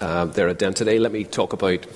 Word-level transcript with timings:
uh, 0.00 0.24
their 0.24 0.48
identity. 0.48 0.98
Let 0.98 1.12
me 1.12 1.22
talk 1.22 1.52
about 1.52 1.86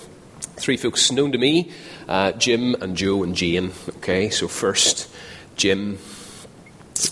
three 0.56 0.76
folks 0.76 1.10
known 1.10 1.32
to 1.32 1.38
me 1.38 1.72
uh, 2.06 2.30
Jim 2.30 2.76
and 2.80 2.96
Joe 2.96 3.24
and 3.24 3.34
Jane. 3.34 3.72
Okay, 3.88 4.30
so 4.30 4.46
first, 4.46 5.12
Jim. 5.56 5.98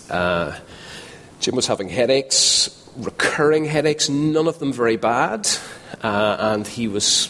Uh, 0.09 0.57
Jim 1.41 1.57
was 1.57 1.67
having 1.67 1.89
headaches, 1.89 2.89
recurring 2.95 3.65
headaches, 3.65 4.07
none 4.07 4.47
of 4.47 4.59
them 4.59 4.71
very 4.71 4.95
bad, 4.95 5.45
uh, 6.01 6.37
and 6.39 6.65
he 6.67 6.87
was 6.87 7.29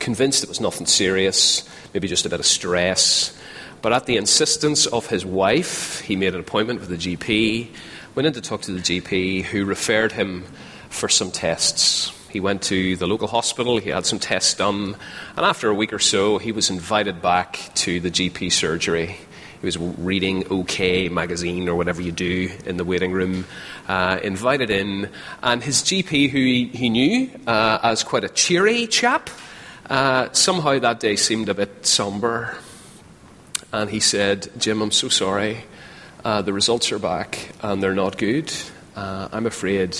convinced 0.00 0.42
it 0.42 0.48
was 0.48 0.60
nothing 0.60 0.86
serious, 0.86 1.62
maybe 1.94 2.08
just 2.08 2.26
a 2.26 2.28
bit 2.28 2.40
of 2.40 2.46
stress. 2.46 3.40
But 3.82 3.92
at 3.92 4.06
the 4.06 4.16
insistence 4.16 4.86
of 4.86 5.06
his 5.06 5.24
wife, 5.24 6.00
he 6.00 6.16
made 6.16 6.34
an 6.34 6.40
appointment 6.40 6.80
with 6.80 6.88
the 6.88 6.96
GP, 6.96 7.68
went 8.16 8.26
in 8.26 8.32
to 8.32 8.40
talk 8.40 8.62
to 8.62 8.72
the 8.72 8.80
GP, 8.80 9.44
who 9.44 9.64
referred 9.64 10.10
him 10.10 10.44
for 10.90 11.08
some 11.08 11.30
tests. 11.30 12.12
He 12.28 12.38
went 12.38 12.62
to 12.62 12.96
the 12.96 13.06
local 13.06 13.26
hospital, 13.26 13.78
he 13.78 13.90
had 13.90 14.06
some 14.06 14.18
tests 14.18 14.54
done, 14.54 14.94
and 15.36 15.46
after 15.46 15.68
a 15.68 15.74
week 15.74 15.92
or 15.92 15.98
so, 15.98 16.38
he 16.38 16.52
was 16.52 16.70
invited 16.70 17.22
back 17.22 17.70
to 17.76 17.98
the 17.98 18.10
GP 18.10 18.52
surgery. 18.52 19.16
He 19.60 19.66
was 19.66 19.76
reading 19.76 20.46
OK 20.50 21.08
magazine 21.08 21.68
or 21.68 21.74
whatever 21.74 22.00
you 22.00 22.12
do 22.12 22.50
in 22.64 22.76
the 22.76 22.84
waiting 22.84 23.12
room, 23.12 23.46
uh, 23.88 24.20
invited 24.22 24.70
in, 24.70 25.10
and 25.42 25.62
his 25.62 25.82
GP, 25.82 26.30
who 26.30 26.38
he, 26.38 26.66
he 26.66 26.88
knew 26.88 27.30
uh, 27.46 27.78
as 27.82 28.04
quite 28.04 28.24
a 28.24 28.28
cheery 28.28 28.86
chap, 28.86 29.28
uh, 29.90 30.28
somehow 30.32 30.78
that 30.78 31.00
day 31.00 31.16
seemed 31.16 31.48
a 31.48 31.54
bit 31.54 31.84
somber. 31.84 32.56
And 33.72 33.90
he 33.90 34.00
said, 34.00 34.48
Jim, 34.56 34.82
I'm 34.82 34.92
so 34.92 35.08
sorry. 35.08 35.64
Uh, 36.24 36.42
the 36.42 36.52
results 36.52 36.92
are 36.92 36.98
back 36.98 37.50
and 37.62 37.82
they're 37.82 37.94
not 37.94 38.18
good. 38.18 38.52
Uh, 38.94 39.28
I'm 39.32 39.46
afraid 39.46 39.96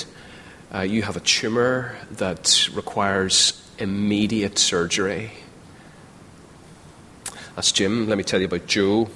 uh, 0.72 0.80
you 0.82 1.02
have 1.02 1.16
a 1.16 1.20
tumour 1.20 1.96
that 2.12 2.68
requires 2.72 3.60
immediate 3.78 4.58
surgery. 4.58 5.32
That's 7.56 7.72
Jim. 7.72 8.08
Let 8.08 8.16
me 8.16 8.24
tell 8.24 8.40
you 8.40 8.46
about 8.46 8.66
Joe. 8.66 9.08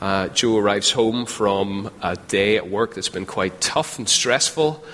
Uh, 0.00 0.28
Joe 0.28 0.58
arrives 0.58 0.92
home 0.92 1.24
from 1.24 1.90
a 2.02 2.16
day 2.16 2.56
at 2.56 2.68
work 2.68 2.94
that's 2.94 3.08
been 3.08 3.26
quite 3.26 3.60
tough 3.60 3.98
and 3.98 4.08
stressful. 4.08 4.84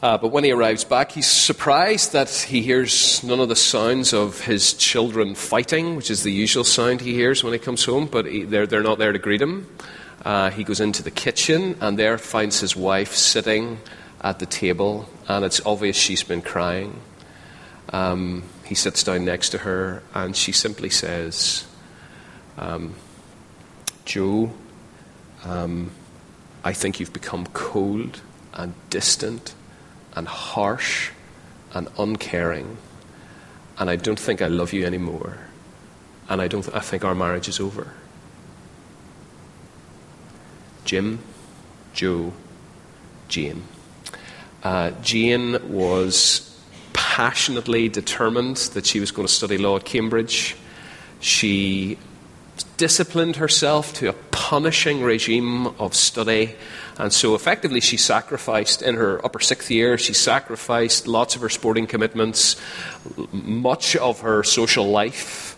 Uh, 0.00 0.18
but 0.18 0.28
when 0.28 0.44
he 0.44 0.52
arrives 0.52 0.84
back, 0.84 1.12
he's 1.12 1.26
surprised 1.26 2.12
that 2.12 2.30
he 2.30 2.62
hears 2.62 3.24
none 3.24 3.40
of 3.40 3.48
the 3.48 3.56
sounds 3.56 4.12
of 4.12 4.42
his 4.42 4.74
children 4.74 5.34
fighting, 5.34 5.96
which 5.96 6.10
is 6.10 6.22
the 6.22 6.32
usual 6.32 6.62
sound 6.62 7.00
he 7.00 7.14
hears 7.14 7.42
when 7.42 7.52
he 7.52 7.58
comes 7.58 7.84
home, 7.84 8.06
but 8.06 8.26
he, 8.26 8.44
they're, 8.44 8.66
they're 8.66 8.82
not 8.82 8.98
there 8.98 9.12
to 9.12 9.18
greet 9.18 9.42
him. 9.42 9.66
Uh, 10.24 10.50
he 10.50 10.62
goes 10.62 10.78
into 10.78 11.02
the 11.02 11.10
kitchen 11.10 11.76
and 11.80 11.98
there 11.98 12.16
finds 12.16 12.60
his 12.60 12.76
wife 12.76 13.14
sitting 13.14 13.78
at 14.24 14.38
the 14.38 14.46
table, 14.46 15.06
and 15.28 15.44
it's 15.44 15.60
obvious 15.66 15.96
she's 15.96 16.22
been 16.22 16.40
crying. 16.40 16.98
Um, 17.90 18.44
he 18.64 18.74
sits 18.74 19.04
down 19.04 19.26
next 19.26 19.50
to 19.50 19.58
her, 19.58 20.02
and 20.14 20.34
she 20.34 20.50
simply 20.50 20.88
says, 20.88 21.66
um, 22.56 22.94
Joe, 24.06 24.50
um, 25.44 25.90
I 26.64 26.72
think 26.72 26.98
you've 26.98 27.12
become 27.12 27.46
cold 27.52 28.22
and 28.54 28.72
distant 28.88 29.54
and 30.16 30.26
harsh 30.26 31.10
and 31.74 31.86
uncaring, 31.98 32.78
and 33.78 33.90
I 33.90 33.96
don't 33.96 34.18
think 34.18 34.40
I 34.40 34.48
love 34.48 34.72
you 34.72 34.86
anymore, 34.86 35.38
and 36.30 36.40
I, 36.40 36.48
don't, 36.48 36.66
I 36.74 36.80
think 36.80 37.04
our 37.04 37.14
marriage 37.14 37.48
is 37.48 37.60
over. 37.60 37.92
Jim, 40.86 41.18
Joe, 41.92 42.32
Jane. 43.28 43.64
Uh, 44.64 44.90
Jane 45.02 45.72
was 45.72 46.50
passionately 46.94 47.88
determined 47.90 48.56
that 48.74 48.86
she 48.86 48.98
was 48.98 49.10
going 49.10 49.28
to 49.28 49.32
study 49.32 49.58
law 49.58 49.76
at 49.76 49.84
Cambridge. 49.84 50.56
She 51.20 51.98
disciplined 52.76 53.36
herself 53.36 53.92
to 53.94 54.08
a 54.08 54.12
punishing 54.30 55.02
regime 55.02 55.66
of 55.78 55.94
study. 55.94 56.54
And 56.98 57.12
so 57.12 57.34
effectively, 57.34 57.80
she 57.80 57.96
sacrificed, 57.96 58.80
in 58.82 58.94
her 58.94 59.24
upper 59.24 59.40
sixth 59.40 59.70
year, 59.70 59.98
she 59.98 60.14
sacrificed 60.14 61.06
lots 61.06 61.36
of 61.36 61.42
her 61.42 61.48
sporting 61.48 61.86
commitments, 61.86 62.56
much 63.32 63.96
of 63.96 64.20
her 64.20 64.42
social 64.42 64.86
life, 64.86 65.56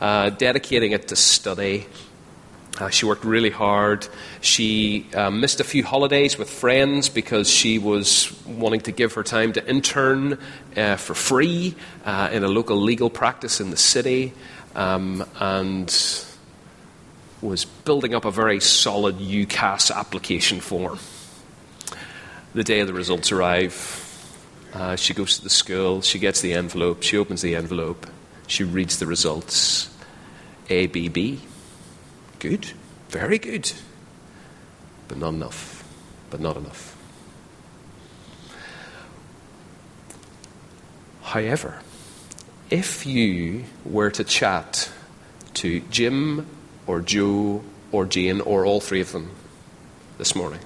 uh, 0.00 0.30
dedicating 0.30 0.92
it 0.92 1.08
to 1.08 1.16
study. 1.16 1.86
Uh, 2.78 2.88
she 2.88 3.06
worked 3.06 3.24
really 3.24 3.50
hard. 3.50 4.06
She 4.40 5.06
uh, 5.12 5.30
missed 5.30 5.58
a 5.58 5.64
few 5.64 5.82
holidays 5.82 6.38
with 6.38 6.48
friends 6.48 7.08
because 7.08 7.50
she 7.50 7.78
was 7.78 8.32
wanting 8.46 8.80
to 8.82 8.92
give 8.92 9.14
her 9.14 9.24
time 9.24 9.52
to 9.54 9.68
intern 9.68 10.38
uh, 10.76 10.96
for 10.96 11.14
free 11.14 11.74
uh, 12.04 12.30
in 12.32 12.44
a 12.44 12.48
local 12.48 12.76
legal 12.76 13.10
practice 13.10 13.60
in 13.60 13.70
the 13.70 13.76
city 13.76 14.32
um, 14.76 15.26
and 15.40 16.24
was 17.40 17.64
building 17.64 18.14
up 18.14 18.24
a 18.24 18.30
very 18.30 18.60
solid 18.60 19.18
UCAS 19.18 19.94
application 19.94 20.60
form. 20.60 20.98
The 22.54 22.64
day 22.64 22.82
the 22.84 22.92
results 22.92 23.32
arrive, 23.32 23.74
uh, 24.72 24.96
she 24.96 25.14
goes 25.14 25.38
to 25.38 25.44
the 25.44 25.50
school, 25.50 26.00
she 26.02 26.18
gets 26.18 26.40
the 26.40 26.52
envelope, 26.52 27.02
she 27.02 27.16
opens 27.16 27.42
the 27.42 27.56
envelope, 27.56 28.06
she 28.46 28.64
reads 28.64 28.98
the 28.98 29.06
results 29.06 29.90
ABB. 30.70 31.38
Good, 32.38 32.72
very 33.08 33.38
good, 33.38 33.72
but 35.08 35.18
not 35.18 35.30
enough, 35.30 35.84
but 36.30 36.40
not 36.40 36.56
enough. 36.56 36.96
However, 41.22 41.80
if 42.70 43.04
you 43.04 43.64
were 43.84 44.10
to 44.10 44.24
chat 44.24 44.90
to 45.54 45.80
Jim 45.90 46.46
or 46.86 47.00
Joe 47.00 47.62
or 47.90 48.06
Jane 48.06 48.40
or 48.40 48.64
all 48.64 48.80
three 48.80 49.00
of 49.00 49.12
them 49.12 49.32
this 50.16 50.36
morning, 50.36 50.60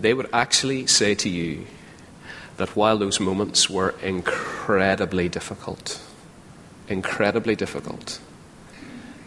they 0.00 0.14
would 0.14 0.28
actually 0.32 0.86
say 0.86 1.14
to 1.14 1.28
you 1.28 1.66
that 2.56 2.74
while 2.74 2.98
those 2.98 3.20
moments 3.20 3.70
were 3.70 3.94
incredibly 4.02 5.28
difficult, 5.28 6.00
incredibly 6.88 7.54
difficult, 7.54 8.20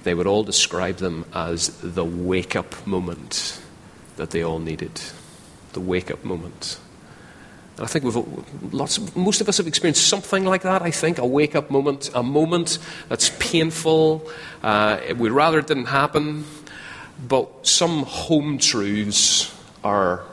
they 0.03 0.13
would 0.13 0.28
all 0.28 0.44
describe 0.44 0.97
them 0.97 1.25
as 1.34 1.69
the 1.81 2.03
wake 2.03 2.56
up 2.56 2.88
moment 2.88 3.62
that 4.17 4.31
they 4.31 4.44
all 4.44 4.59
needed. 4.59 5.01
The 5.73 5.79
wake 5.79 6.12
up 6.12 6.23
moment. 6.23 6.79
And 7.78 7.85
I 7.85 7.88
think 7.88 8.06
we've 8.06 8.73
lots 8.73 8.97
of, 8.97 9.16
most 9.16 9.41
of 9.41 9.50
us 9.50 9.57
have 9.57 9.67
experienced 9.67 10.07
something 10.07 10.45
like 10.45 10.63
that, 10.63 10.81
I 10.81 10.91
think, 10.91 11.17
a 11.17 11.25
wake 11.25 11.56
up 11.56 11.72
moment, 11.72 12.12
a 12.13 12.23
moment 12.23 12.79
that's 13.09 13.31
painful. 13.39 14.28
Uh, 14.62 15.00
we'd 15.17 15.31
rather 15.31 15.59
it 15.59 15.67
didn't 15.67 15.85
happen, 15.85 16.45
but 17.28 17.66
some 17.66 18.03
home 18.03 18.57
truths 18.57 19.56
are 19.83 20.23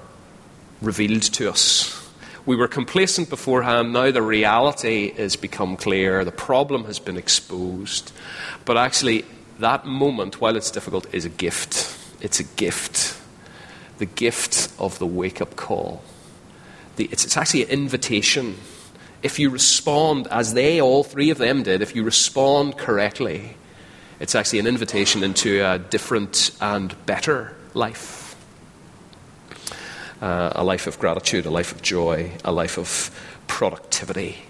revealed 0.83 1.23
to 1.23 1.51
us. 1.51 1.95
We 2.45 2.57
were 2.57 2.69
complacent 2.69 3.29
beforehand, 3.29 3.93
now 3.93 4.11
the 4.11 4.23
reality 4.23 5.13
has 5.13 5.37
become 5.37 5.77
clear, 5.77 6.25
the 6.25 6.33
problem 6.33 6.85
has 6.85 6.99
been 6.99 7.17
exposed. 7.19 8.11
But 8.65 8.79
actually, 8.79 9.25
that 9.59 9.87
moment, 9.87 10.41
while 10.41 10.57
it's 10.57 10.71
difficult, 10.71 11.13
is 11.13 11.25
a 11.25 11.29
gift. 11.29 11.97
It's 12.21 12.41
a 12.41 12.45
gift. 12.45 13.21
The 13.99 14.07
gift 14.07 14.73
of 14.79 14.99
the 14.99 15.07
wake 15.07 15.41
up 15.41 15.57
call. 15.57 16.03
The, 16.97 17.09
it's, 17.11 17.25
it's 17.25 17.37
actually 17.37 17.65
an 17.65 17.71
invitation. 17.71 18.57
If 19.23 19.39
you 19.39 19.51
respond, 19.51 20.29
as 20.31 20.55
they, 20.55 20.81
all 20.81 21.05
three 21.05 21.31
of 21.31 21.39
them 21.39 21.63
did, 21.63 21.83
if 21.83 21.95
you 21.95 22.05
respond 22.05 22.77
correctly, 22.77 23.57
it's 24.21 24.35
actually 24.35 24.59
an 24.61 24.67
invitation 24.67 25.23
into 25.23 25.65
a 25.65 25.79
different 25.79 26.51
and 26.61 26.95
better 27.07 27.57
life. 27.75 28.37
Uh, 30.21 30.53
a 30.57 30.65
life 30.65 30.89
of 30.89 30.99
gratitude, 30.99 31.47
a 31.47 31.51
life 31.51 31.73
of 31.73 31.83
joy, 31.83 32.33
a 32.45 32.51
life 32.51 32.79
of 32.79 33.11
productivity. 33.47 34.48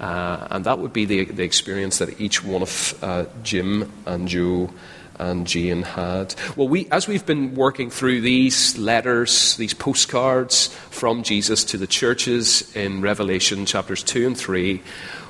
Uh, 0.00 0.48
and 0.50 0.64
that 0.64 0.78
would 0.78 0.92
be 0.92 1.04
the, 1.04 1.26
the 1.26 1.44
experience 1.44 1.98
that 1.98 2.20
each 2.20 2.42
one 2.42 2.62
of 2.62 2.98
uh, 3.02 3.26
Jim 3.42 3.92
and 4.06 4.26
Joe 4.26 4.70
and 5.18 5.46
Jane 5.46 5.82
had. 5.82 6.34
Well, 6.56 6.68
we, 6.68 6.88
as 6.90 7.06
we've 7.06 7.26
been 7.26 7.54
working 7.54 7.90
through 7.90 8.22
these 8.22 8.78
letters, 8.78 9.56
these 9.58 9.74
postcards 9.74 10.68
from 10.90 11.22
Jesus 11.22 11.62
to 11.64 11.76
the 11.76 11.86
churches 11.86 12.74
in 12.74 13.02
Revelation 13.02 13.66
chapters 13.66 14.02
2 14.02 14.28
and 14.28 14.36
3, 14.36 14.82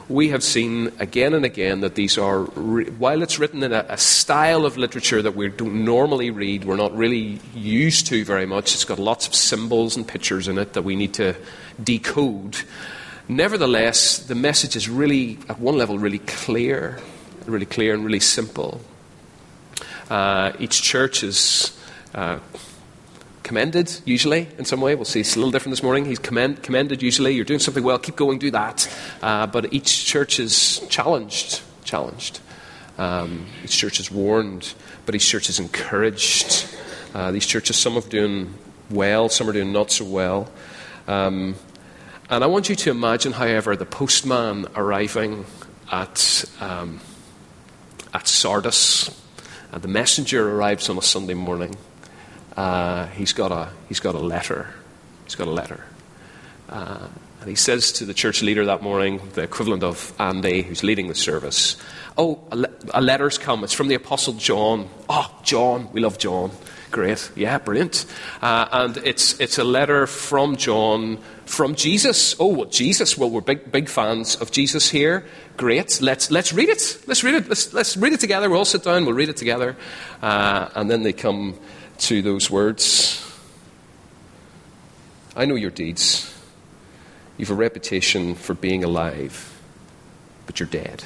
we 0.09 0.29
have 0.29 0.43
seen 0.43 0.93
again 0.99 1.35
and 1.35 1.45
again 1.45 1.81
that 1.81 1.95
these 1.97 2.19
are, 2.19 2.43
while 2.45 3.23
it's 3.23 3.39
written 3.39 3.63
in 3.63 3.73
a, 3.73 3.87
a, 3.89 3.97
style 3.97 4.67
of 4.67 4.77
literature 4.77 5.23
that 5.23 5.37
we 5.37 5.49
don't 5.49 5.85
normally 5.85 6.31
read, 6.31 6.65
we're 6.65 6.77
not 6.77 6.97
really 6.97 7.39
used 7.55 8.07
to 8.09 8.25
very 8.25 8.47
much. 8.47 8.75
It's 8.75 8.85
got 8.85 8.99
lots 8.99 9.29
of 9.29 9.35
symbols 9.35 9.97
and 9.97 10.07
pictures 10.07 10.49
in 10.49 10.59
it 10.59 10.73
that 10.73 10.83
we 10.83 10.97
need 10.97 11.15
to 11.15 11.37
decode. 11.83 12.57
Nevertheless, 13.31 14.19
the 14.19 14.35
message 14.35 14.75
is 14.75 14.89
really, 14.89 15.39
at 15.49 15.61
one 15.61 15.79
level, 15.79 16.01
really 16.01 16.19
clear, 16.19 16.99
really 17.47 17.65
clear 17.65 17.95
and 17.95 18.05
really 18.05 18.19
simple. 18.19 18.81
Uh, 20.11 20.51
each 20.59 20.83
church 20.83 21.23
is 21.23 21.79
uh, 22.13 22.41
commended, 23.45 24.01
usually, 24.05 24.49
in 24.59 24.65
some 24.65 24.81
way. 24.81 24.97
We'll 24.97 25.05
see 25.05 25.21
it's 25.21 25.37
a 25.37 25.39
little 25.39 25.53
different 25.53 25.71
this 25.71 25.83
morning. 25.85 26.07
He's 26.07 26.19
commend, 26.19 26.65
commended, 26.65 27.03
usually. 27.03 27.33
You're 27.33 27.45
doing 27.45 27.61
something 27.61 27.85
well, 27.85 28.01
keep 28.01 28.17
going, 28.17 28.41
do 28.41 28.51
that. 28.51 28.93
Uh, 29.23 29.47
but 29.47 29.73
each 29.73 30.07
church 30.07 30.41
is 30.41 30.81
challenged, 30.89 31.63
challenged. 31.85 32.41
Um, 32.99 33.47
each 33.63 33.79
church 33.79 34.01
is 34.01 34.11
warned, 34.11 34.75
but 35.07 35.15
each 35.15 35.29
church 35.29 35.49
is 35.49 35.61
encouraged. 35.61 36.67
Uh, 37.15 37.31
these 37.31 37.47
churches, 37.47 37.77
some 37.77 37.97
are 37.97 38.01
doing 38.01 38.55
well, 38.91 39.29
some 39.29 39.49
are 39.49 39.53
doing 39.53 39.73
not 39.73 39.93
so 39.93 40.05
well. 40.05 40.51
Um, 41.07 41.55
and 42.31 42.45
I 42.45 42.47
want 42.47 42.69
you 42.69 42.77
to 42.77 42.91
imagine, 42.91 43.33
however, 43.33 43.77
the 43.77 43.85
postman 43.87 44.67
arriving 44.77 45.45
at, 45.91 46.45
um, 46.61 47.01
at 48.15 48.27
Sardis. 48.29 49.11
and 49.73 49.83
the 49.83 49.89
messenger 49.89 50.49
arrives 50.49 50.89
on 50.89 50.97
a 50.99 51.03
Sunday 51.03 51.35
morning. 51.35 51.77
Uh, 52.57 53.07
he's, 53.09 53.33
got 53.33 53.53
a, 53.53 53.71
he's 53.89 54.01
got 54.01 54.15
a 54.15 54.19
letter. 54.21 54.69
He's 55.25 55.35
got 55.35 55.49
a 55.49 55.53
letter. 55.53 55.85
Uh, 56.69 57.09
and 57.41 57.49
he 57.49 57.57
says 57.57 57.91
to 57.93 58.05
the 58.05 58.15
church 58.15 58.43
leader 58.43 58.67
that 58.67 58.83
morning, 58.83 59.21
the 59.35 59.43
equivalent 59.43 59.83
of 59.83 60.13
Andy, 60.21 60.63
who's 60.63 60.85
leading 60.85 61.09
the 61.09 61.15
service, 61.15 61.77
Oh, 62.19 62.41
a, 62.53 62.57
le- 62.57 62.71
a 62.93 63.01
letter's 63.01 63.39
come. 63.39 63.65
It's 63.65 63.73
from 63.73 63.89
the 63.89 63.95
Apostle 63.95 64.35
John. 64.35 64.89
Oh, 65.09 65.41
John. 65.43 65.89
We 65.93 66.01
love 66.01 66.19
John. 66.19 66.51
Great. 66.91 67.31
Yeah, 67.37 67.59
brilliant. 67.59 68.05
Uh, 68.43 68.67
and 68.73 68.97
it's, 68.99 69.39
it's 69.39 69.59
a 69.59 69.65
letter 69.65 70.07
from 70.07 70.57
John 70.57 71.19
from 71.47 71.75
Jesus. 71.75 72.35
Oh, 72.41 72.49
well, 72.49 72.69
Jesus. 72.69 73.17
Well, 73.17 73.31
we're 73.31 73.41
big, 73.41 73.71
big 73.71 73.89
fans 73.89 74.37
of 74.37 74.51
Jesus 74.51 74.91
here. 74.91 75.25
Great. 75.57 76.01
Let's, 76.01 76.31
let's 76.31 76.53
read 76.53 76.69
it. 76.69 77.03
Let's 77.07 77.23
read 77.23 77.35
it. 77.35 77.49
Let's, 77.49 77.73
let's 77.73 77.97
read 77.97 78.13
it 78.13 78.21
together. 78.21 78.49
We'll 78.49 78.59
all 78.59 78.65
sit 78.65 78.83
down. 78.83 79.05
We'll 79.05 79.15
read 79.15 79.29
it 79.29 79.37
together. 79.37 79.77
Uh, 80.23 80.69
and 80.75 80.91
then 80.91 81.03
they 81.03 81.13
come 81.13 81.59
to 81.99 82.23
those 82.23 82.51
words 82.51 83.27
I 85.37 85.45
know 85.45 85.55
your 85.55 85.71
deeds. 85.71 86.27
You've 87.37 87.51
a 87.51 87.55
reputation 87.55 88.35
for 88.35 88.53
being 88.53 88.85
alive, 88.85 89.59
but 90.47 90.61
you're 90.61 90.69
dead. 90.69 91.05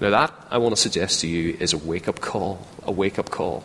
Now, 0.00 0.10
that 0.10 0.32
I 0.48 0.58
want 0.58 0.76
to 0.76 0.80
suggest 0.80 1.22
to 1.22 1.26
you 1.26 1.56
is 1.58 1.72
a 1.72 1.78
wake 1.78 2.06
up 2.06 2.20
call, 2.20 2.64
a 2.84 2.92
wake 2.92 3.18
up 3.18 3.30
call, 3.30 3.64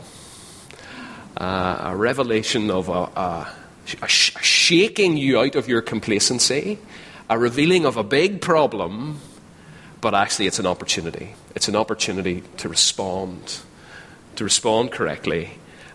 uh, 1.38 1.92
a 1.92 1.96
revelation 1.96 2.72
of 2.72 2.90
a, 2.90 2.92
a, 2.92 3.54
a, 4.02 4.08
shaking 4.08 5.16
you 5.16 5.40
out 5.40 5.56
of 5.56 5.68
your 5.68 5.84
complacency, 5.84 6.80
a 7.30 7.38
revealing 7.38 7.86
of 7.86 7.98
a 7.98 8.04
big 8.04 8.42
problem, 8.42 9.20
but 10.02 10.16
actually 10.16 10.48
it's 10.48 10.58
an 10.58 10.66
opportunity. 10.66 11.36
It's 11.54 11.68
an 11.68 11.76
opportunity 11.76 12.42
to 12.58 12.68
respond, 12.68 13.60
to 14.36 14.44
respond 14.44 14.92
correctly, 14.92 15.52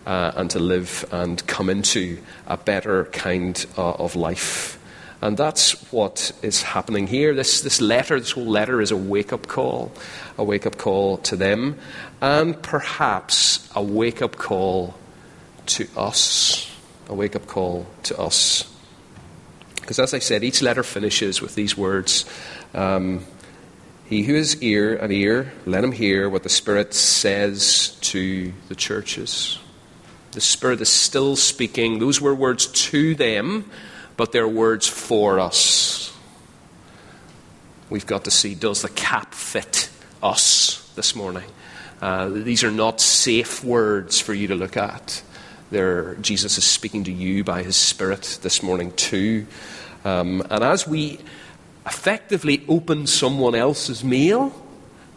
uh, 0.07 0.33
and 0.37 0.49
to 0.53 0.61
live 0.61 1.05
and 1.11 1.45
come 1.49 1.69
into 1.69 2.19
a 2.47 2.57
better 2.57 3.07
kind 3.07 3.67
uh, 3.77 3.91
of 3.95 4.15
life. 4.15 4.78
And 5.21 5.37
that's 5.37 5.73
what 5.93 6.31
is 6.43 6.63
happening 6.63 7.09
here. 7.09 7.35
This, 7.35 7.61
this 7.61 7.81
letter, 7.81 8.21
this 8.21 8.33
whole 8.33 8.47
letter 8.47 8.81
is 8.81 8.93
a 8.93 8.97
wake 8.97 9.33
up 9.33 9.49
call, 9.49 9.93
a 10.37 10.45
wake 10.45 10.65
up 10.65 10.79
call 10.79 11.19
to 11.19 11.35
them, 11.35 11.77
and 12.21 12.61
perhaps 12.63 13.69
a 13.75 13.83
wake 13.83 14.23
up 14.23 14.37
call 14.37 14.95
to 15.67 15.89
us. 15.97 16.71
A 17.09 17.15
wake 17.15 17.35
up 17.35 17.47
call 17.47 17.87
to 18.05 18.19
us. 18.19 18.73
Because 19.81 19.99
as 19.99 20.15
I 20.15 20.21
said, 20.21 20.45
each 20.45 20.63
letter 20.63 20.85
finishes 20.85 21.41
with 21.41 21.55
these 21.55 21.77
words 21.77 22.25
um, 22.75 23.25
He 24.05 24.23
who 24.23 24.35
has 24.35 24.63
ear 24.63 24.95
and 24.95 25.13
ear, 25.13 25.53
let 25.67 25.83
him 25.83 25.93
hear 25.93 26.29
what 26.29 26.45
the 26.45 26.49
Spirit 26.49 26.95
says 26.95 27.97
to 28.03 28.53
the 28.69 28.75
churches. 28.77 29.59
The 30.33 30.41
Spirit 30.41 30.81
is 30.81 30.91
still 30.91 31.35
speaking. 31.35 31.99
Those 31.99 32.21
were 32.21 32.35
words 32.35 32.67
to 32.67 33.17
them 33.17 33.69
but 34.19 34.33
they're 34.33 34.49
words 34.49 34.87
for 34.87 35.39
us. 35.39 36.13
We've 37.89 38.05
got 38.05 38.25
to 38.25 38.31
see 38.31 38.55
does 38.55 38.83
the 38.83 38.91
cap 38.91 39.33
fit 39.33 39.89
us 40.23 40.93
this 40.97 41.15
morning? 41.15 41.45
Uh, 42.03 42.29
these 42.29 42.65
are 42.65 42.71
not 42.71 43.01
safe 43.01 43.63
words 43.65 44.21
for 44.21 44.35
you 44.35 44.49
to 44.49 44.57
look 44.57 44.77
at. 44.77 45.23
They're, 45.71 46.17
Jesus 46.17 46.59
is 46.59 46.65
speaking 46.65 47.05
to 47.05 47.13
you 47.13 47.45
by 47.45 47.63
his 47.63 47.77
Spirit 47.77 48.41
this 48.43 48.61
morning, 48.63 48.93
too. 48.93 49.47
Um, 50.05 50.43
and 50.51 50.65
as 50.65 50.87
we 50.87 51.21
effectively 51.87 52.65
open 52.69 53.07
someone 53.07 53.55
else's 53.55 54.03
meal, 54.03 54.53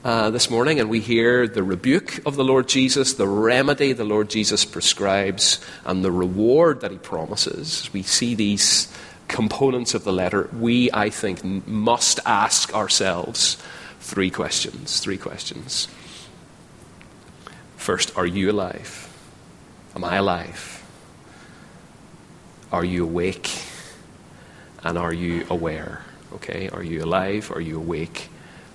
uh, 0.03 0.31
this 0.31 0.49
morning, 0.49 0.79
and 0.79 0.89
we 0.89 0.99
hear 0.99 1.47
the 1.47 1.63
rebuke 1.63 2.25
of 2.25 2.35
the 2.35 2.43
Lord 2.43 2.67
Jesus, 2.67 3.13
the 3.13 3.27
remedy 3.27 3.93
the 3.93 4.03
Lord 4.03 4.29
Jesus 4.29 4.65
prescribes, 4.65 5.59
and 5.85 6.03
the 6.03 6.11
reward 6.11 6.81
that 6.81 6.91
he 6.91 6.97
promises. 6.97 7.89
We 7.93 8.01
see 8.01 8.33
these 8.33 8.91
components 9.27 9.93
of 9.93 10.03
the 10.03 10.11
letter. 10.11 10.49
We, 10.57 10.89
I 10.91 11.09
think, 11.09 11.43
must 11.67 12.19
ask 12.25 12.73
ourselves 12.73 13.61
three 13.99 14.31
questions. 14.31 14.99
Three 14.99 15.17
questions. 15.17 15.87
First, 17.77 18.17
are 18.17 18.25
you 18.25 18.51
alive? 18.51 19.07
Am 19.95 20.03
I 20.03 20.15
alive? 20.15 20.83
Are 22.71 22.85
you 22.85 23.03
awake? 23.03 23.51
And 24.83 24.97
are 24.97 25.13
you 25.13 25.45
aware? 25.49 26.01
Okay, 26.33 26.69
are 26.69 26.83
you 26.83 27.03
alive? 27.03 27.51
Are 27.51 27.61
you 27.61 27.77
awake? 27.77 28.29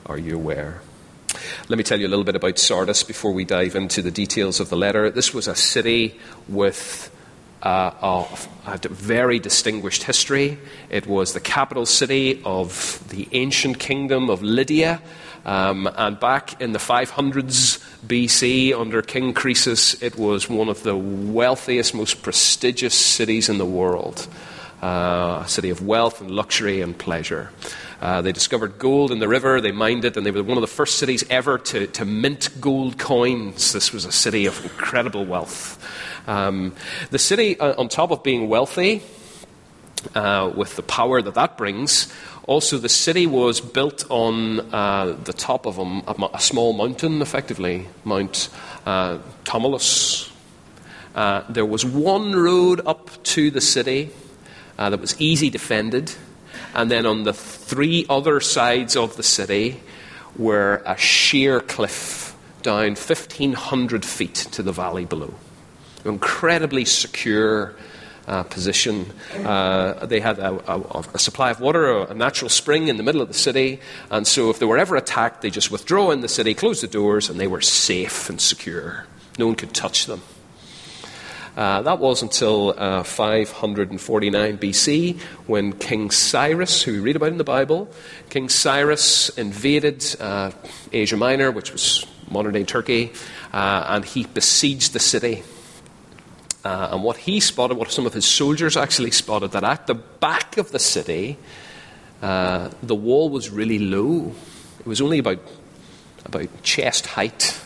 Are 0.04 0.18
you 0.18 0.36
aware? 0.36 0.82
Let 1.68 1.78
me 1.78 1.84
tell 1.84 2.00
you 2.00 2.06
a 2.06 2.08
little 2.08 2.24
bit 2.24 2.36
about 2.36 2.58
Sardis 2.58 3.02
before 3.02 3.32
we 3.32 3.44
dive 3.44 3.74
into 3.74 4.02
the 4.02 4.10
details 4.10 4.60
of 4.60 4.68
the 4.68 4.76
letter. 4.76 5.10
This 5.10 5.34
was 5.34 5.48
a 5.48 5.54
city 5.54 6.18
with 6.48 7.10
uh, 7.62 8.24
a 8.66 8.88
very 8.88 9.38
distinguished 9.38 10.04
history. 10.04 10.58
It 10.90 11.06
was 11.06 11.32
the 11.32 11.40
capital 11.40 11.86
city 11.86 12.40
of 12.44 13.02
the 13.08 13.28
ancient 13.32 13.78
kingdom 13.78 14.30
of 14.30 14.42
Lydia. 14.42 15.02
Um, 15.44 15.88
and 15.96 16.18
back 16.18 16.60
in 16.60 16.72
the 16.72 16.78
500s 16.78 17.82
BC, 18.06 18.78
under 18.78 19.02
King 19.02 19.32
Croesus, 19.32 20.00
it 20.02 20.16
was 20.16 20.48
one 20.48 20.68
of 20.68 20.82
the 20.82 20.96
wealthiest, 20.96 21.94
most 21.94 22.22
prestigious 22.22 22.94
cities 22.94 23.48
in 23.48 23.58
the 23.58 23.66
world. 23.66 24.26
Uh, 24.82 25.42
a 25.42 25.48
city 25.48 25.70
of 25.70 25.80
wealth 25.80 26.20
and 26.20 26.30
luxury 26.30 26.82
and 26.82 26.98
pleasure. 26.98 27.50
Uh, 28.02 28.20
they 28.20 28.30
discovered 28.30 28.78
gold 28.78 29.10
in 29.10 29.20
the 29.20 29.28
river, 29.28 29.58
they 29.58 29.72
mined 29.72 30.04
it, 30.04 30.18
and 30.18 30.26
they 30.26 30.30
were 30.30 30.42
one 30.42 30.58
of 30.58 30.60
the 30.60 30.66
first 30.66 30.98
cities 30.98 31.24
ever 31.30 31.56
to, 31.56 31.86
to 31.86 32.04
mint 32.04 32.50
gold 32.60 32.98
coins. 32.98 33.72
This 33.72 33.90
was 33.90 34.04
a 34.04 34.12
city 34.12 34.44
of 34.44 34.62
incredible 34.64 35.24
wealth. 35.24 35.82
Um, 36.28 36.74
the 37.10 37.18
city, 37.18 37.58
uh, 37.58 37.80
on 37.80 37.88
top 37.88 38.10
of 38.10 38.22
being 38.22 38.48
wealthy, 38.48 39.02
uh, 40.14 40.52
with 40.54 40.76
the 40.76 40.82
power 40.82 41.22
that 41.22 41.34
that 41.34 41.56
brings, 41.56 42.12
also 42.46 42.76
the 42.76 42.88
city 42.88 43.26
was 43.26 43.62
built 43.62 44.04
on 44.10 44.60
uh, 44.74 45.16
the 45.24 45.32
top 45.32 45.66
of 45.66 45.78
a, 45.78 46.28
a, 46.34 46.40
small 46.40 46.74
mountain, 46.74 47.22
effectively, 47.22 47.88
Mount 48.04 48.50
uh, 48.84 49.18
Tmolus. 49.44 50.30
Uh, 51.14 51.44
there 51.48 51.64
was 51.64 51.84
one 51.84 52.36
road 52.36 52.82
up 52.86 53.10
to 53.22 53.50
the 53.50 53.60
city 53.60 54.10
uh, 54.78 54.90
that 54.90 55.00
was 55.00 55.20
easy 55.20 55.50
defended. 55.50 56.12
And 56.74 56.90
then 56.90 57.06
on 57.06 57.24
the 57.24 57.32
three 57.32 58.06
other 58.08 58.40
sides 58.40 58.96
of 58.96 59.16
the 59.16 59.22
city 59.22 59.80
were 60.36 60.82
a 60.86 60.96
sheer 60.96 61.60
cliff 61.60 62.36
down 62.62 62.96
1,500 62.96 64.04
feet 64.04 64.34
to 64.34 64.62
the 64.62 64.72
valley 64.72 65.04
below. 65.04 65.34
Incredibly 66.04 66.84
secure 66.84 67.74
uh, 68.26 68.42
position. 68.42 69.06
Uh, 69.44 70.04
they 70.06 70.20
had 70.20 70.38
a, 70.38 70.52
a, 70.72 71.04
a, 71.14 71.18
supply 71.18 71.50
of 71.50 71.60
water, 71.60 72.02
a 72.02 72.14
natural 72.14 72.48
spring 72.48 72.88
in 72.88 72.96
the 72.96 73.02
middle 73.02 73.22
of 73.22 73.28
the 73.28 73.34
city, 73.34 73.80
and 74.10 74.26
so 74.26 74.50
if 74.50 74.58
they 74.58 74.66
were 74.66 74.78
ever 74.78 74.96
attacked, 74.96 75.42
they 75.42 75.50
just 75.50 75.70
withdraw 75.70 76.10
in 76.10 76.20
the 76.20 76.28
city, 76.28 76.54
close 76.54 76.80
the 76.80 76.88
doors, 76.88 77.30
and 77.30 77.38
they 77.38 77.46
were 77.46 77.60
safe 77.60 78.28
and 78.28 78.40
secure. 78.40 79.06
No 79.38 79.46
one 79.46 79.54
could 79.54 79.74
touch 79.74 80.06
them. 80.06 80.22
Uh, 81.56 81.80
that 81.80 81.98
was 81.98 82.20
until 82.20 82.74
uh, 82.76 83.02
549 83.02 84.58
BC 84.58 85.18
when 85.46 85.72
King 85.72 86.10
Cyrus, 86.10 86.82
who 86.82 86.92
we 86.92 87.00
read 87.00 87.16
about 87.16 87.30
in 87.30 87.38
the 87.38 87.44
Bible, 87.44 87.88
King 88.28 88.50
Cyrus 88.50 89.30
invaded 89.30 90.04
uh, 90.20 90.50
Asia 90.92 91.16
Minor, 91.16 91.50
which 91.50 91.72
was 91.72 92.04
modern 92.30 92.52
day 92.52 92.64
Turkey, 92.64 93.10
uh, 93.54 93.86
and 93.88 94.04
he 94.04 94.24
besieged 94.26 94.92
the 94.92 94.98
city. 94.98 95.44
Uh, 96.62 96.90
and 96.92 97.02
what 97.02 97.16
he 97.16 97.40
spotted, 97.40 97.78
what 97.78 97.90
some 97.90 98.04
of 98.04 98.12
his 98.12 98.26
soldiers 98.26 98.76
actually 98.76 99.12
spotted, 99.12 99.52
that 99.52 99.64
at 99.64 99.86
the 99.86 99.94
back 99.94 100.58
of 100.58 100.72
the 100.72 100.78
city, 100.78 101.38
the 102.20 102.94
wall 102.94 103.30
was 103.30 103.48
really 103.48 103.78
low. 103.78 104.34
It 104.80 104.86
was 104.86 105.00
only 105.00 105.20
about, 105.20 105.38
about 106.26 106.62
chest 106.62 107.06
height. 107.06 107.58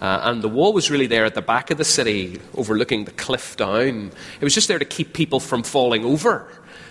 Uh, 0.00 0.20
and 0.24 0.42
the 0.42 0.48
wall 0.48 0.72
was 0.72 0.90
really 0.90 1.06
there 1.06 1.24
at 1.24 1.34
the 1.34 1.42
back 1.42 1.70
of 1.70 1.78
the 1.78 1.84
city, 1.84 2.40
overlooking 2.54 3.04
the 3.04 3.10
cliff 3.12 3.56
down. 3.56 4.10
It 4.40 4.44
was 4.44 4.54
just 4.54 4.68
there 4.68 4.78
to 4.78 4.84
keep 4.84 5.12
people 5.12 5.40
from 5.40 5.62
falling 5.62 6.04
over, 6.04 6.48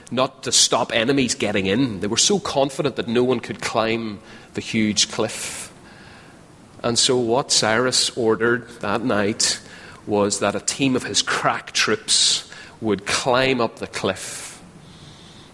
not 0.09 0.43
to 0.43 0.51
stop 0.51 0.91
enemies 0.93 1.35
getting 1.35 1.65
in. 1.65 1.99
They 1.99 2.07
were 2.07 2.17
so 2.17 2.39
confident 2.39 2.95
that 2.95 3.07
no 3.07 3.23
one 3.23 3.39
could 3.39 3.61
climb 3.61 4.19
the 4.53 4.61
huge 4.61 5.11
cliff. 5.11 5.71
And 6.81 6.97
so, 6.97 7.17
what 7.17 7.51
Cyrus 7.51 8.09
ordered 8.17 8.67
that 8.81 9.03
night 9.03 9.61
was 10.05 10.39
that 10.39 10.55
a 10.55 10.59
team 10.59 10.95
of 10.95 11.03
his 11.03 11.21
crack 11.21 11.71
troops 11.71 12.49
would 12.81 13.05
climb 13.05 13.61
up 13.61 13.77
the 13.77 13.87
cliff. 13.87 14.61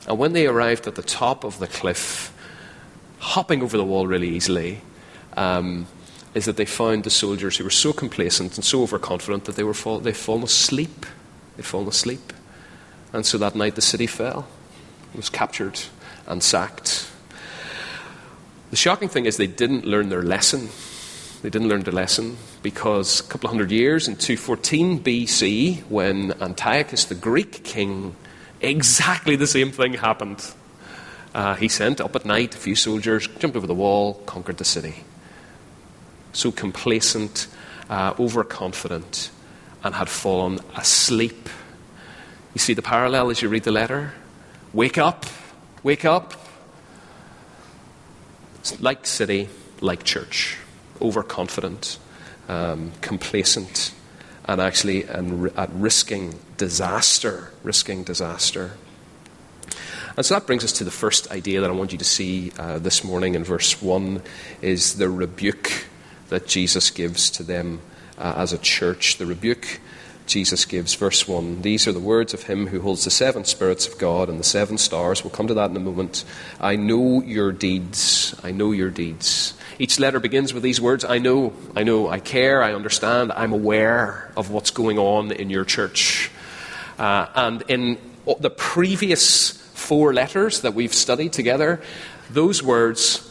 And 0.08 0.18
when 0.18 0.34
they 0.34 0.48
arrived 0.48 0.88
at 0.88 0.96
the 0.96 1.03
top 1.03 1.44
of 1.44 1.60
the 1.60 1.68
cliff, 1.68 2.34
hopping 3.20 3.62
over 3.62 3.77
the 3.77 3.86
wall 3.86 4.08
really 4.08 4.29
easily, 4.29 4.82
um, 5.38 5.86
is 6.39 6.46
that 6.46 6.55
they 6.55 6.65
found 6.65 7.03
the 7.03 7.10
soldiers 7.10 7.58
who 7.58 7.65
were 7.65 7.69
so 7.69 7.91
complacent 7.91 8.55
and 8.55 8.63
so 8.63 8.81
overconfident 8.81 9.43
that 9.43 9.58
they 9.58 9.63
were 9.63 9.74
fall- 9.74 10.00
they'd 10.00 10.15
fallen 10.15 10.43
asleep. 10.43 11.05
They'd 11.58 11.65
fallen 11.65 11.89
asleep. 11.89 12.31
And 13.12 13.25
so 13.25 13.38
that 13.39 13.55
night 13.55 13.75
the 13.75 13.81
city 13.81 14.08
fell. 14.08 14.48
It 15.13 15.17
was 15.17 15.29
captured 15.29 15.81
and 16.27 16.41
sacked. 16.41 17.10
The 18.69 18.77
shocking 18.77 19.10
thing 19.10 19.25
is 19.25 19.36
they 19.36 19.48
didn't 19.48 19.84
learn 19.84 20.08
their 20.08 20.24
lesson. 20.24 20.69
They 21.41 21.50
didn't 21.50 21.67
learn 21.67 21.84
their 21.84 21.93
lesson 21.93 22.38
because 22.63 23.19
a 23.19 23.24
couple 23.24 23.50
of 23.50 23.51
hundred 23.51 23.72
years 23.72 24.08
in 24.08 24.15
214 24.15 25.03
BC, 25.03 25.84
when 25.89 26.31
Antiochus 26.41 27.03
the 27.03 27.15
Greek 27.15 27.65
king, 27.65 28.15
exactly 28.62 29.36
the 29.36 29.48
same 29.48 29.72
thing 29.72 29.96
happened. 29.96 30.53
Uh, 31.34 31.55
he 31.55 31.67
sent 31.67 32.00
up 32.00 32.15
at 32.15 32.24
night 32.24 32.55
a 32.55 32.58
few 32.58 32.75
soldiers, 32.75 33.27
jumped 33.39 33.58
over 33.58 33.67
the 33.67 33.75
wall, 33.75 34.13
conquered 34.25 34.58
the 34.58 34.63
city. 34.65 35.03
So 36.33 36.51
complacent, 36.51 37.48
uh, 37.89 38.13
overconfident, 38.19 39.31
and 39.83 39.95
had 39.95 40.09
fallen 40.09 40.59
asleep. 40.75 41.50
You 42.53 42.59
see 42.59 42.74
the 42.74 42.81
parallel 42.81 43.29
as 43.29 43.41
you 43.41 43.50
read 43.50 43.63
the 43.63 43.71
letter? 43.71 44.13
Wake 44.74 44.98
up, 44.98 45.25
wake 45.83 46.05
up. 46.05 46.33
Like 48.79 49.05
city, 49.05 49.50
like 49.81 50.03
church. 50.03 50.57
Overconfident, 51.01 51.98
um, 52.48 52.91
complacent, 53.01 53.93
and 54.45 54.59
actually 54.59 55.03
and, 55.03 55.51
at 55.57 55.69
risking 55.71 56.38
disaster, 56.57 57.51
risking 57.63 58.03
disaster. 58.03 58.71
And 60.17 60.25
so 60.25 60.33
that 60.33 60.45
brings 60.45 60.65
us 60.65 60.74
to 60.74 60.83
the 60.83 60.91
first 60.91 61.31
idea 61.31 61.62
that 61.62 61.69
I 61.69 61.74
want 61.74 61.93
you 61.93 61.98
to 61.98 62.05
see 62.05 62.51
uh, 62.59 62.79
this 62.79 63.03
morning 63.03 63.36
in 63.36 63.43
verse 63.43 63.81
1 63.81 64.21
is 64.62 64.95
the 64.95 65.09
rebuke 65.09 65.86
that 66.29 66.48
Jesus 66.48 66.89
gives 66.89 67.29
to 67.31 67.43
them 67.43 67.81
uh, 68.17 68.33
as 68.38 68.53
a 68.53 68.57
church. 68.57 69.17
The 69.17 69.25
rebuke 69.25 69.79
Jesus 70.29 70.65
gives, 70.65 70.93
verse 70.93 71.27
1. 71.27 71.63
These 71.63 71.88
are 71.88 71.91
the 71.91 72.00
words 72.00 72.36
of 72.36 72.43
him 72.43 72.67
who 72.67 72.81
holds 72.81 73.03
the 73.03 73.12
seven 73.12 73.43
spirits 73.45 73.88
of 73.88 73.98
God 73.98 74.29
and 74.29 74.39
the 74.39 74.43
seven 74.43 74.77
stars. 74.77 75.24
We'll 75.24 75.31
come 75.31 75.48
to 75.48 75.55
that 75.55 75.71
in 75.71 75.75
a 75.75 75.79
moment. 75.79 76.24
I 76.62 76.75
know 76.75 77.24
your 77.24 77.51
deeds. 77.51 78.39
I 78.43 78.51
know 78.51 78.71
your 78.71 78.91
deeds. 78.91 79.55
Each 79.79 80.00
letter 80.00 80.19
begins 80.19 80.53
with 80.53 80.62
these 80.62 80.79
words 80.79 81.03
I 81.03 81.17
know, 81.17 81.53
I 81.75 81.83
know, 81.83 82.09
I 82.09 82.19
care, 82.19 82.62
I 82.62 82.74
understand, 82.74 83.31
I'm 83.31 83.53
aware 83.53 84.31
of 84.38 84.51
what's 84.51 84.71
going 84.71 85.00
on 85.00 85.31
in 85.31 85.50
your 85.50 85.65
church. 85.65 86.29
Uh, 87.00 87.25
and 87.33 87.63
in 87.67 87.98
the 88.39 88.50
previous 88.50 89.51
four 89.74 90.13
letters 90.13 90.62
that 90.62 90.74
we've 90.74 90.93
studied 90.93 91.33
together, 91.33 91.81
those 92.29 92.62
words 92.62 93.28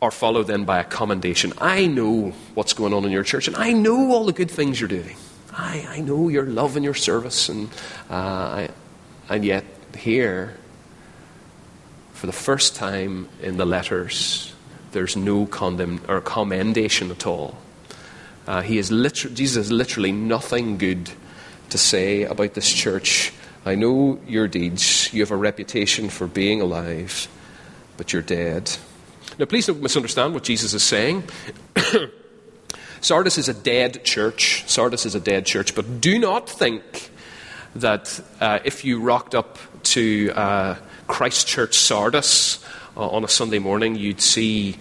are 0.00 0.10
followed 0.10 0.46
then 0.46 0.64
by 0.64 0.78
a 0.78 0.84
commendation. 0.84 1.52
I 1.58 1.86
know 1.86 2.32
what's 2.54 2.72
going 2.72 2.92
on 2.94 3.04
in 3.04 3.10
your 3.10 3.24
church, 3.24 3.48
and 3.48 3.56
I 3.56 3.72
know 3.72 4.12
all 4.12 4.24
the 4.24 4.32
good 4.32 4.50
things 4.50 4.80
you're 4.80 4.88
doing. 4.88 5.16
I, 5.52 5.86
I 5.90 6.00
know 6.00 6.28
your 6.28 6.46
love 6.46 6.76
and 6.76 6.84
your 6.84 6.94
service, 6.94 7.48
and, 7.48 7.68
uh, 8.08 8.68
and 9.28 9.44
yet 9.44 9.64
here, 9.96 10.56
for 12.12 12.26
the 12.26 12.32
first 12.32 12.76
time 12.76 13.28
in 13.42 13.56
the 13.56 13.66
letters, 13.66 14.52
there's 14.92 15.16
no 15.16 15.46
condemn 15.46 16.00
or 16.08 16.20
commendation 16.20 17.10
at 17.10 17.26
all. 17.26 17.58
Uh, 18.46 18.62
he 18.62 18.78
is 18.78 18.90
liter- 18.90 19.28
Jesus 19.28 19.66
has 19.66 19.72
literally 19.72 20.12
nothing 20.12 20.78
good 20.78 21.10
to 21.70 21.78
say 21.78 22.22
about 22.22 22.54
this 22.54 22.72
church. 22.72 23.32
I 23.66 23.74
know 23.74 24.18
your 24.26 24.48
deeds. 24.48 25.12
You 25.12 25.22
have 25.22 25.30
a 25.30 25.36
reputation 25.36 26.08
for 26.08 26.26
being 26.26 26.60
alive, 26.60 27.28
but 27.96 28.12
you're 28.12 28.22
dead. 28.22 28.74
Now, 29.36 29.44
please 29.44 29.66
don't 29.66 29.82
misunderstand 29.82 30.34
what 30.34 30.44
Jesus 30.44 30.74
is 30.74 30.82
saying. 30.82 31.24
Sardis 33.00 33.38
is 33.38 33.48
a 33.48 33.54
dead 33.54 34.04
church. 34.04 34.64
Sardis 34.66 35.06
is 35.06 35.14
a 35.14 35.20
dead 35.20 35.46
church. 35.46 35.74
But 35.74 36.00
do 36.00 36.18
not 36.18 36.48
think 36.48 37.10
that 37.76 38.20
uh, 38.40 38.58
if 38.64 38.84
you 38.84 39.00
rocked 39.00 39.34
up 39.34 39.58
to 39.84 40.32
uh, 40.34 40.76
Christchurch 41.06 41.74
Sardis 41.74 42.64
uh, 42.96 43.08
on 43.08 43.24
a 43.24 43.28
Sunday 43.28 43.58
morning, 43.58 43.94
you'd 43.94 44.20
see 44.20 44.76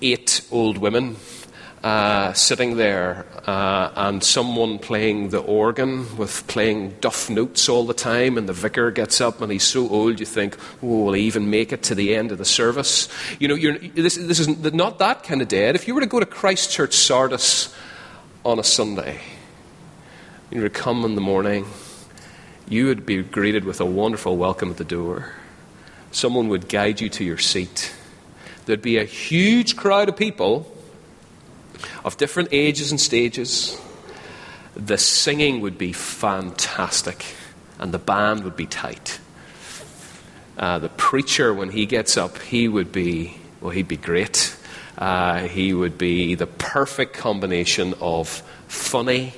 eight 0.00 0.42
old 0.50 0.78
women 0.78 1.16
uh, 1.82 2.32
sitting 2.32 2.76
there 2.76 3.24
uh, 3.46 3.92
and 3.94 4.22
someone 4.24 4.78
playing 4.78 5.28
the 5.30 5.38
organ 5.38 6.16
with 6.16 6.46
playing 6.48 6.96
duff 7.00 7.30
notes 7.30 7.68
all 7.68 7.84
the 7.84 7.94
time, 7.94 8.36
and 8.36 8.48
the 8.48 8.52
vicar 8.52 8.90
gets 8.90 9.20
up 9.20 9.40
and 9.40 9.52
he's 9.52 9.62
so 9.62 9.88
old 9.88 10.18
you 10.18 10.26
think, 10.26 10.56
oh, 10.82 11.04
will 11.04 11.12
he 11.12 11.22
even 11.22 11.50
make 11.50 11.72
it 11.72 11.82
to 11.84 11.94
the 11.94 12.14
end 12.14 12.32
of 12.32 12.38
the 12.38 12.44
service? 12.44 13.08
You 13.38 13.48
know, 13.48 13.78
this, 13.94 14.16
this 14.16 14.40
is 14.40 14.48
not 14.48 14.98
that 14.98 15.22
kind 15.22 15.40
of 15.40 15.48
dead. 15.48 15.76
If 15.76 15.86
you 15.86 15.94
were 15.94 16.00
to 16.00 16.06
go 16.06 16.18
to 16.18 16.26
Christchurch 16.26 16.94
Sardis 16.94 17.74
on 18.44 18.58
a 18.58 18.64
Sunday, 18.64 19.20
you 20.50 20.62
to 20.62 20.70
come 20.70 21.04
in 21.04 21.14
the 21.14 21.20
morning, 21.20 21.66
you 22.68 22.86
would 22.86 23.06
be 23.06 23.22
greeted 23.22 23.64
with 23.64 23.80
a 23.80 23.86
wonderful 23.86 24.36
welcome 24.36 24.70
at 24.70 24.78
the 24.78 24.84
door. 24.84 25.32
Someone 26.10 26.48
would 26.48 26.68
guide 26.68 27.00
you 27.00 27.08
to 27.10 27.24
your 27.24 27.38
seat. 27.38 27.94
There'd 28.66 28.82
be 28.82 28.98
a 28.98 29.04
huge 29.04 29.76
crowd 29.76 30.08
of 30.08 30.16
people 30.16 30.74
of 32.04 32.16
different 32.16 32.50
ages 32.52 32.90
and 32.90 33.00
stages. 33.00 33.80
The 34.74 34.98
singing 34.98 35.60
would 35.60 35.78
be 35.78 35.92
fantastic, 35.92 37.24
and 37.78 37.92
the 37.92 37.98
band 37.98 38.44
would 38.44 38.56
be 38.56 38.66
tight. 38.66 39.20
Uh, 40.56 40.78
the 40.78 40.88
preacher, 40.88 41.54
when 41.54 41.70
he 41.70 41.86
gets 41.86 42.16
up, 42.16 42.38
he 42.38 42.68
would 42.68 42.90
be, 42.90 43.36
well, 43.60 43.70
he'd 43.70 43.88
be 43.88 43.96
great. 43.96 44.56
Uh, 44.96 45.40
he 45.40 45.72
would 45.72 45.96
be 45.96 46.34
the 46.34 46.46
perfect 46.46 47.14
combination 47.14 47.94
of 48.00 48.28
funny, 48.66 49.32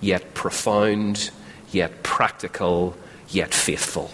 yet 0.00 0.34
profound, 0.34 1.30
yet 1.70 2.02
practical, 2.02 2.96
yet 3.28 3.54
faithful 3.54 4.10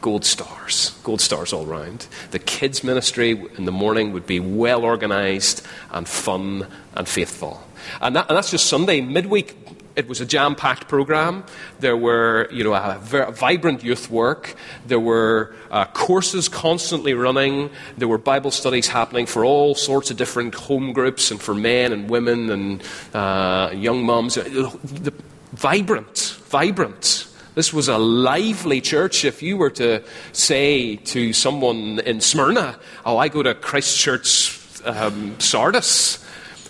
gold 0.00 0.24
stars, 0.24 0.98
gold 1.02 1.20
stars 1.20 1.52
all 1.52 1.66
round. 1.66 2.06
The 2.30 2.38
kids' 2.38 2.84
ministry 2.84 3.30
in 3.56 3.64
the 3.64 3.72
morning 3.72 4.12
would 4.12 4.26
be 4.26 4.40
well 4.40 4.84
organised 4.84 5.66
and 5.90 6.08
fun 6.08 6.66
and 6.94 7.08
faithful. 7.08 7.62
And, 8.00 8.16
that, 8.16 8.26
and, 8.28 8.36
that's 8.36 8.50
just 8.50 8.66
Sunday. 8.66 9.00
Midweek, 9.00 9.56
it 9.96 10.08
was 10.08 10.20
a 10.20 10.26
jam 10.26 10.54
packed 10.54 10.88
programme. 10.88 11.44
There 11.80 11.96
were, 11.96 12.48
you 12.52 12.64
know, 12.64 12.74
a, 12.74 12.98
vibrant 13.32 13.82
youth 13.82 14.10
work. 14.10 14.54
There 14.86 15.00
were 15.00 15.54
uh, 15.70 15.86
courses 15.86 16.48
constantly 16.48 17.14
running. 17.14 17.70
There 17.96 18.08
were 18.08 18.18
Bible 18.18 18.50
studies 18.50 18.88
happening 18.88 19.26
for 19.26 19.44
all 19.44 19.74
sorts 19.74 20.10
of 20.10 20.16
different 20.16 20.54
home 20.54 20.92
groups 20.92 21.30
and 21.30 21.40
for 21.40 21.54
men 21.54 21.92
and 21.92 22.08
women 22.08 22.50
and 22.50 22.82
uh, 23.14 23.70
young 23.74 24.04
mums. 24.04 24.34
The, 24.34 25.12
vibrant, 25.52 26.36
vibrant. 26.44 27.27
This 27.58 27.72
was 27.72 27.88
a 27.88 27.98
lively 27.98 28.80
church. 28.80 29.24
If 29.24 29.42
you 29.42 29.56
were 29.56 29.70
to 29.70 30.04
say 30.30 30.94
to 30.94 31.32
someone 31.32 31.98
in 31.98 32.20
Smyrna, 32.20 32.78
Oh, 33.04 33.18
I 33.18 33.26
go 33.26 33.42
to 33.42 33.52
Christchurch 33.52 34.80
um, 34.84 35.34
Sardis, 35.40 36.24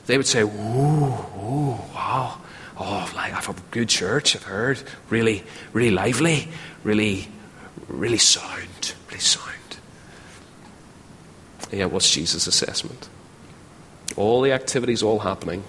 they 0.07 0.17
would 0.17 0.27
say, 0.27 0.41
Ooh, 0.41 0.49
ooh, 0.49 1.79
wow. 1.95 2.41
Oh, 2.79 3.13
like, 3.15 3.35
I've 3.35 3.51
a 3.51 3.55
good 3.71 3.91
church, 3.91 4.35
I've 4.35 4.45
heard. 4.45 4.83
Really, 5.11 5.45
really 5.75 5.91
lively, 5.91 6.49
really, 6.83 7.29
really 7.87 8.17
sound, 8.17 8.95
really 9.09 9.21
sound. 9.21 9.77
yeah, 11.71 11.85
what's 11.85 12.11
Jesus' 12.11 12.47
assessment? 12.47 13.11
All 14.17 14.41
the 14.41 14.53
activities 14.53 15.03
all 15.03 15.19
happening. 15.19 15.65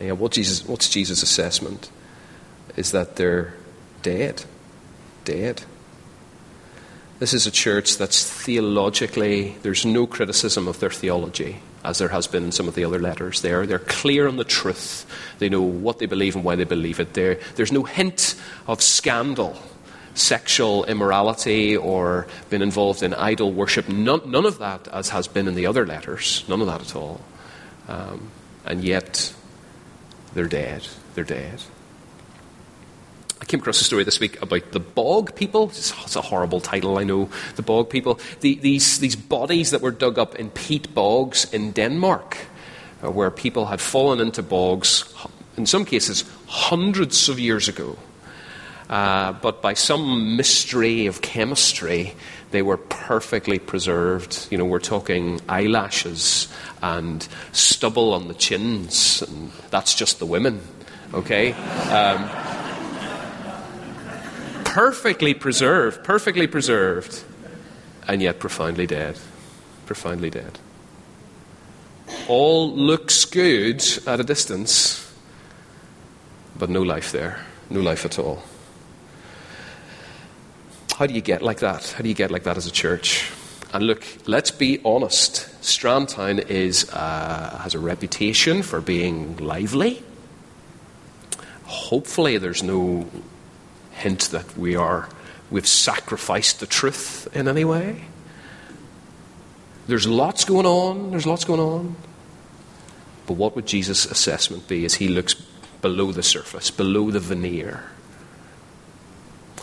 yeah, 0.00 0.10
what 0.10 0.32
Jesus, 0.32 0.66
what's 0.66 0.88
Jesus' 0.88 1.22
assessment? 1.22 1.88
Is 2.76 2.90
that 2.90 3.14
they're 3.14 3.54
dead. 4.08 4.44
Dead. 5.24 5.62
This 7.18 7.34
is 7.34 7.46
a 7.46 7.50
church 7.50 7.98
that's 7.98 8.24
theologically, 8.24 9.56
there's 9.62 9.84
no 9.84 10.06
criticism 10.06 10.68
of 10.68 10.78
their 10.80 10.90
theology, 10.90 11.60
as 11.84 11.98
there 11.98 12.08
has 12.08 12.26
been 12.26 12.44
in 12.44 12.52
some 12.52 12.68
of 12.68 12.74
the 12.74 12.84
other 12.84 12.98
letters 12.98 13.42
there. 13.42 13.66
They're 13.66 13.80
clear 13.80 14.28
on 14.28 14.36
the 14.36 14.44
truth. 14.44 15.04
They 15.40 15.48
know 15.48 15.60
what 15.60 15.98
they 15.98 16.06
believe 16.06 16.36
and 16.36 16.44
why 16.44 16.54
they 16.56 16.64
believe 16.64 17.00
it. 17.00 17.12
There, 17.12 17.38
there's 17.56 17.72
no 17.72 17.82
hint 17.82 18.34
of 18.66 18.80
scandal, 18.80 19.60
sexual 20.14 20.84
immorality, 20.84 21.76
or 21.76 22.28
being 22.48 22.62
involved 22.62 23.02
in 23.02 23.12
idol 23.12 23.52
worship. 23.52 23.88
None, 23.88 24.30
none 24.30 24.46
of 24.46 24.58
that, 24.58 24.88
as 24.88 25.10
has 25.10 25.28
been 25.28 25.48
in 25.48 25.54
the 25.54 25.66
other 25.66 25.84
letters. 25.84 26.44
None 26.48 26.60
of 26.60 26.68
that 26.68 26.80
at 26.80 26.96
all. 26.96 27.20
Um, 27.88 28.30
and 28.64 28.84
yet, 28.84 29.34
they're 30.34 30.48
dead. 30.48 30.86
They're 31.14 31.24
dead. 31.24 31.60
I 33.40 33.44
came 33.44 33.60
across 33.60 33.80
a 33.80 33.84
story 33.84 34.04
this 34.04 34.18
week 34.18 34.40
about 34.42 34.72
the 34.72 34.80
bog 34.80 35.34
people. 35.34 35.68
It's 35.68 36.16
a 36.16 36.20
horrible 36.20 36.60
title, 36.60 36.98
I 36.98 37.04
know. 37.04 37.30
The 37.56 37.62
bog 37.62 37.88
people. 37.88 38.18
The, 38.40 38.56
these, 38.56 38.98
these 38.98 39.16
bodies 39.16 39.70
that 39.70 39.80
were 39.80 39.92
dug 39.92 40.18
up 40.18 40.34
in 40.34 40.50
peat 40.50 40.92
bogs 40.92 41.52
in 41.52 41.70
Denmark, 41.72 42.36
uh, 43.04 43.10
where 43.10 43.30
people 43.30 43.66
had 43.66 43.80
fallen 43.80 44.20
into 44.20 44.42
bogs, 44.42 45.14
in 45.56 45.66
some 45.66 45.84
cases, 45.84 46.24
hundreds 46.46 47.28
of 47.28 47.38
years 47.38 47.68
ago. 47.68 47.96
Uh, 48.90 49.32
but 49.32 49.62
by 49.62 49.74
some 49.74 50.36
mystery 50.36 51.06
of 51.06 51.20
chemistry, 51.20 52.14
they 52.50 52.62
were 52.62 52.78
perfectly 52.78 53.58
preserved. 53.58 54.48
You 54.50 54.58
know, 54.58 54.64
we're 54.64 54.78
talking 54.80 55.40
eyelashes 55.48 56.48
and 56.82 57.26
stubble 57.52 58.14
on 58.14 58.28
the 58.28 58.34
chins, 58.34 59.22
and 59.22 59.52
that's 59.70 59.94
just 59.94 60.18
the 60.18 60.26
women, 60.26 60.60
okay? 61.12 61.52
Um, 61.52 62.47
perfectly 64.78 65.34
preserved, 65.34 66.04
perfectly 66.04 66.46
preserved, 66.46 67.24
and 68.06 68.22
yet 68.22 68.38
profoundly 68.38 68.86
dead. 68.86 69.18
Profoundly 69.86 70.30
dead. 70.30 70.56
All 72.28 72.72
looks 72.72 73.24
good 73.24 73.82
at 74.06 74.20
a 74.20 74.22
distance, 74.22 75.12
but 76.56 76.70
no 76.70 76.82
life 76.82 77.10
there, 77.10 77.44
no 77.70 77.80
life 77.80 78.04
at 78.04 78.20
all. 78.20 78.44
How 80.96 81.06
do 81.06 81.14
you 81.14 81.22
get 81.22 81.42
like 81.42 81.58
that? 81.58 81.94
How 81.96 82.02
do 82.02 82.08
you 82.08 82.14
get 82.14 82.30
like 82.30 82.44
that 82.44 82.56
as 82.56 82.68
a 82.68 82.70
church? 82.70 83.32
And 83.74 83.84
look, 83.84 84.04
let's 84.26 84.52
be 84.52 84.80
honest. 84.84 85.48
Strandtown 85.60 86.48
is, 86.48 86.88
uh, 86.92 87.58
has 87.64 87.74
a 87.74 87.80
reputation 87.80 88.62
for 88.62 88.80
being 88.80 89.38
lively. 89.38 90.04
Hopefully, 91.64 92.38
there's 92.38 92.62
no 92.62 93.08
hint 93.98 94.30
that 94.30 94.56
we 94.56 94.76
are 94.76 95.08
we've 95.50 95.66
sacrificed 95.66 96.60
the 96.60 96.66
truth 96.66 97.28
in 97.34 97.48
any 97.48 97.64
way. 97.64 98.04
There's 99.86 100.06
lots 100.06 100.44
going 100.44 100.66
on. 100.66 101.10
There's 101.10 101.26
lots 101.26 101.44
going 101.44 101.60
on. 101.60 101.96
But 103.26 103.34
what 103.34 103.56
would 103.56 103.66
Jesus' 103.66 104.04
assessment 104.06 104.68
be 104.68 104.84
as 104.84 104.94
he 104.94 105.08
looks 105.08 105.34
below 105.80 106.12
the 106.12 106.22
surface, 106.22 106.70
below 106.70 107.10
the 107.10 107.20
veneer? 107.20 107.84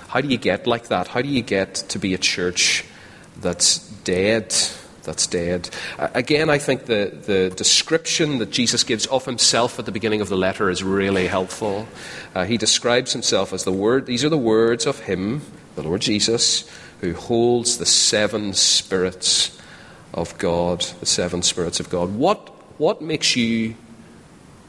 How 0.07 0.21
do 0.21 0.27
you 0.27 0.37
get 0.37 0.65
like 0.65 0.87
that? 0.87 1.09
How 1.09 1.21
do 1.21 1.29
you 1.29 1.41
get 1.41 1.75
to 1.89 1.99
be 1.99 2.13
a 2.13 2.17
church 2.17 2.85
that's 3.39 3.79
dead? 4.03 4.55
That's 5.05 5.27
dead. 5.27 5.69
again, 5.97 6.49
I 6.49 6.57
think 6.57 6.85
the, 6.85 7.11
the 7.25 7.49
description 7.55 8.39
that 8.39 8.51
Jesus 8.51 8.83
gives 8.83 9.05
of 9.07 9.25
himself 9.25 9.79
at 9.79 9.85
the 9.85 9.91
beginning 9.91 10.21
of 10.21 10.29
the 10.29 10.37
letter 10.37 10.69
is 10.69 10.83
really 10.83 11.27
helpful. 11.27 11.87
Uh, 12.33 12.45
he 12.45 12.57
describes 12.57 13.13
himself 13.13 13.53
as 13.53 13.63
the 13.63 13.71
Word, 13.71 14.05
these 14.05 14.23
are 14.23 14.29
the 14.29 14.37
words 14.37 14.85
of 14.85 14.99
Him, 15.01 15.41
the 15.75 15.83
Lord 15.83 16.01
Jesus, 16.01 16.69
who 17.01 17.13
holds 17.13 17.77
the 17.77 17.85
seven 17.85 18.53
spirits 18.53 19.57
of 20.13 20.37
God, 20.37 20.81
the 20.99 21.05
seven 21.05 21.41
spirits 21.41 21.79
of 21.79 21.89
God. 21.89 22.15
What, 22.15 22.49
what 22.79 23.01
makes 23.01 23.35
you, 23.35 23.75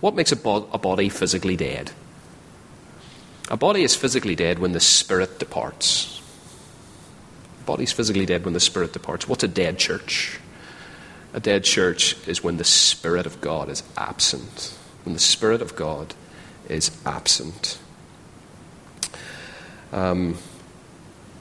what 0.00 0.14
makes 0.14 0.32
a, 0.32 0.36
bo- 0.36 0.68
a 0.72 0.78
body 0.78 1.08
physically 1.08 1.56
dead? 1.56 1.92
A 3.48 3.56
body 3.56 3.84
is 3.84 3.94
physically 3.94 4.34
dead 4.34 4.58
when 4.58 4.72
the 4.72 4.80
spirit 4.80 5.38
departs. 5.38 6.20
Body's 7.66 7.92
physically 7.92 8.24
dead 8.24 8.44
when 8.44 8.54
the 8.54 8.60
spirit 8.60 8.92
departs. 8.92 9.28
What's 9.28 9.44
a 9.44 9.48
dead 9.48 9.78
church? 9.78 10.38
A 11.34 11.40
dead 11.40 11.64
church 11.64 12.16
is 12.26 12.42
when 12.42 12.56
the 12.56 12.64
spirit 12.64 13.26
of 13.26 13.40
God 13.40 13.68
is 13.68 13.82
absent. 13.96 14.74
When 15.04 15.12
the 15.12 15.20
spirit 15.20 15.60
of 15.60 15.76
God 15.76 16.14
is 16.68 16.90
absent. 17.04 17.78
Um, 19.92 20.38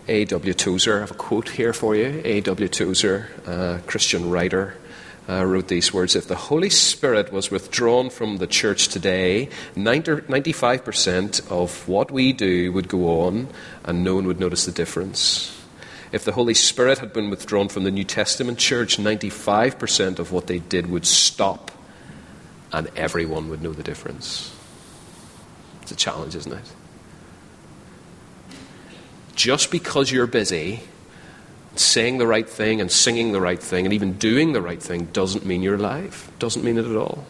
A.W. 0.07 0.53
Tozer, 0.53 0.97
I 0.97 0.99
have 0.99 1.11
a 1.11 1.15
quote 1.15 1.49
here 1.49 1.73
for 1.73 1.95
you. 1.95 2.21
A.W. 2.23 2.67
Tozer, 2.67 3.29
a 3.45 3.79
Christian 3.87 4.29
writer, 4.29 4.75
uh, 5.27 5.43
wrote 5.45 5.67
these 5.67 5.93
words 5.93 6.15
If 6.15 6.27
the 6.27 6.35
Holy 6.35 6.69
Spirit 6.69 7.31
was 7.31 7.49
withdrawn 7.49 8.09
from 8.09 8.37
the 8.37 8.47
church 8.47 8.89
today, 8.89 9.49
90, 9.75 10.11
95% 10.11 11.51
of 11.51 11.87
what 11.87 12.11
we 12.11 12.33
do 12.33 12.71
would 12.71 12.87
go 12.87 13.21
on 13.21 13.47
and 13.83 14.03
no 14.03 14.15
one 14.15 14.27
would 14.27 14.39
notice 14.39 14.65
the 14.65 14.71
difference. 14.71 15.54
If 16.15 16.23
the 16.23 16.31
Holy 16.31 16.53
Spirit 16.53 16.99
had 16.99 17.11
been 17.11 17.29
withdrawn 17.29 17.67
from 17.67 17.83
the 17.83 17.91
New 17.91 18.05
Testament 18.05 18.57
church, 18.57 18.95
95% 18.95 20.17
of 20.17 20.31
what 20.31 20.47
they 20.47 20.59
did 20.59 20.89
would 20.89 21.05
stop 21.05 21.71
and 22.71 22.89
everyone 22.95 23.49
would 23.49 23.61
know 23.61 23.73
the 23.73 23.83
difference. 23.83 24.55
It's 25.81 25.91
a 25.91 25.95
challenge, 25.97 26.33
isn't 26.37 26.53
it? 26.53 26.71
Just 29.35 29.71
because 29.71 30.09
you're 30.09 30.25
busy 30.25 30.83
saying 31.75 32.17
the 32.17 32.27
right 32.27 32.47
thing 32.47 32.79
and 32.79 32.89
singing 32.89 33.33
the 33.33 33.41
right 33.41 33.61
thing 33.61 33.85
and 33.85 33.93
even 33.93 34.13
doing 34.13 34.53
the 34.53 34.61
right 34.61 34.81
thing 34.81 35.07
doesn't 35.07 35.45
mean 35.45 35.63
you're 35.63 35.75
alive. 35.75 36.31
Doesn't 36.39 36.63
mean 36.63 36.77
it 36.77 36.85
at 36.85 36.95
all. 36.95 37.25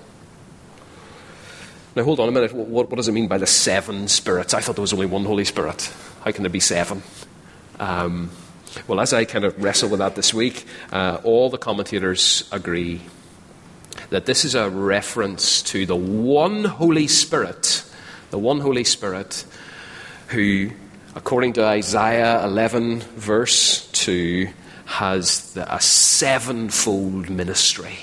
Now, 1.96 2.04
hold 2.04 2.20
on 2.20 2.30
a 2.30 2.32
minute. 2.32 2.54
What, 2.54 2.92
what 2.92 2.98
does 2.98 3.08
it 3.08 3.14
mean 3.14 3.28
by 3.28 3.40
the 3.40 3.48
seven 3.48 4.08
spirits? 4.08 4.54
I 4.54 4.62
thought 4.62 4.76
there 4.76 4.84
was 4.84 4.94
only 4.94 5.08
one 5.08 5.26
Holy 5.26 5.44
Spirit. 5.44 5.92
How 6.24 6.32
can 6.32 6.44
there 6.44 6.52
be 6.52 6.60
seven? 6.60 7.02
Um, 7.80 8.30
well, 8.88 9.00
as 9.00 9.14
I 9.14 9.26
kind 9.26 9.46
of 9.46 9.62
wrestle 9.62 9.90
with 9.90 10.00
that 10.00 10.16
this 10.16 10.34
week, 10.34 10.66
uh, 10.92 11.20
all 11.24 11.50
the 11.50 11.58
commentators 11.58 12.48
agree 12.52 13.02
that 14.10 14.26
this 14.26 14.46
is 14.46 14.56
a 14.56 14.70
reference 14.70 15.62
to 15.64 15.86
the 15.86 15.96
one 15.96 16.66
Holy 16.66 17.08
Spirit, 17.08 17.84
the 18.30 18.38
one 18.38 18.60
Holy 18.60 18.84
Spirit 18.84 19.46
who 20.30 20.72
according 21.16 21.54
to 21.54 21.64
Isaiah 21.64 22.44
11, 22.44 23.00
verse 23.00 23.88
2, 23.94 24.50
has 24.86 25.54
the, 25.54 25.74
a 25.74 25.80
sevenfold 25.80 27.30
ministry. 27.30 27.98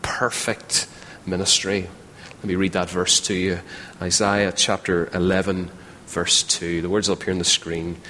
Perfect 0.00 0.86
ministry. 1.26 1.88
Let 2.36 2.44
me 2.44 2.54
read 2.54 2.72
that 2.72 2.88
verse 2.88 3.20
to 3.22 3.34
you. 3.34 3.60
Isaiah 4.00 4.52
chapter 4.52 5.10
11, 5.12 5.70
verse 6.06 6.44
2. 6.44 6.82
The 6.82 6.88
words 6.88 7.08
will 7.08 7.14
appear 7.14 7.32
on 7.32 7.38
the 7.38 7.44
screen. 7.44 8.00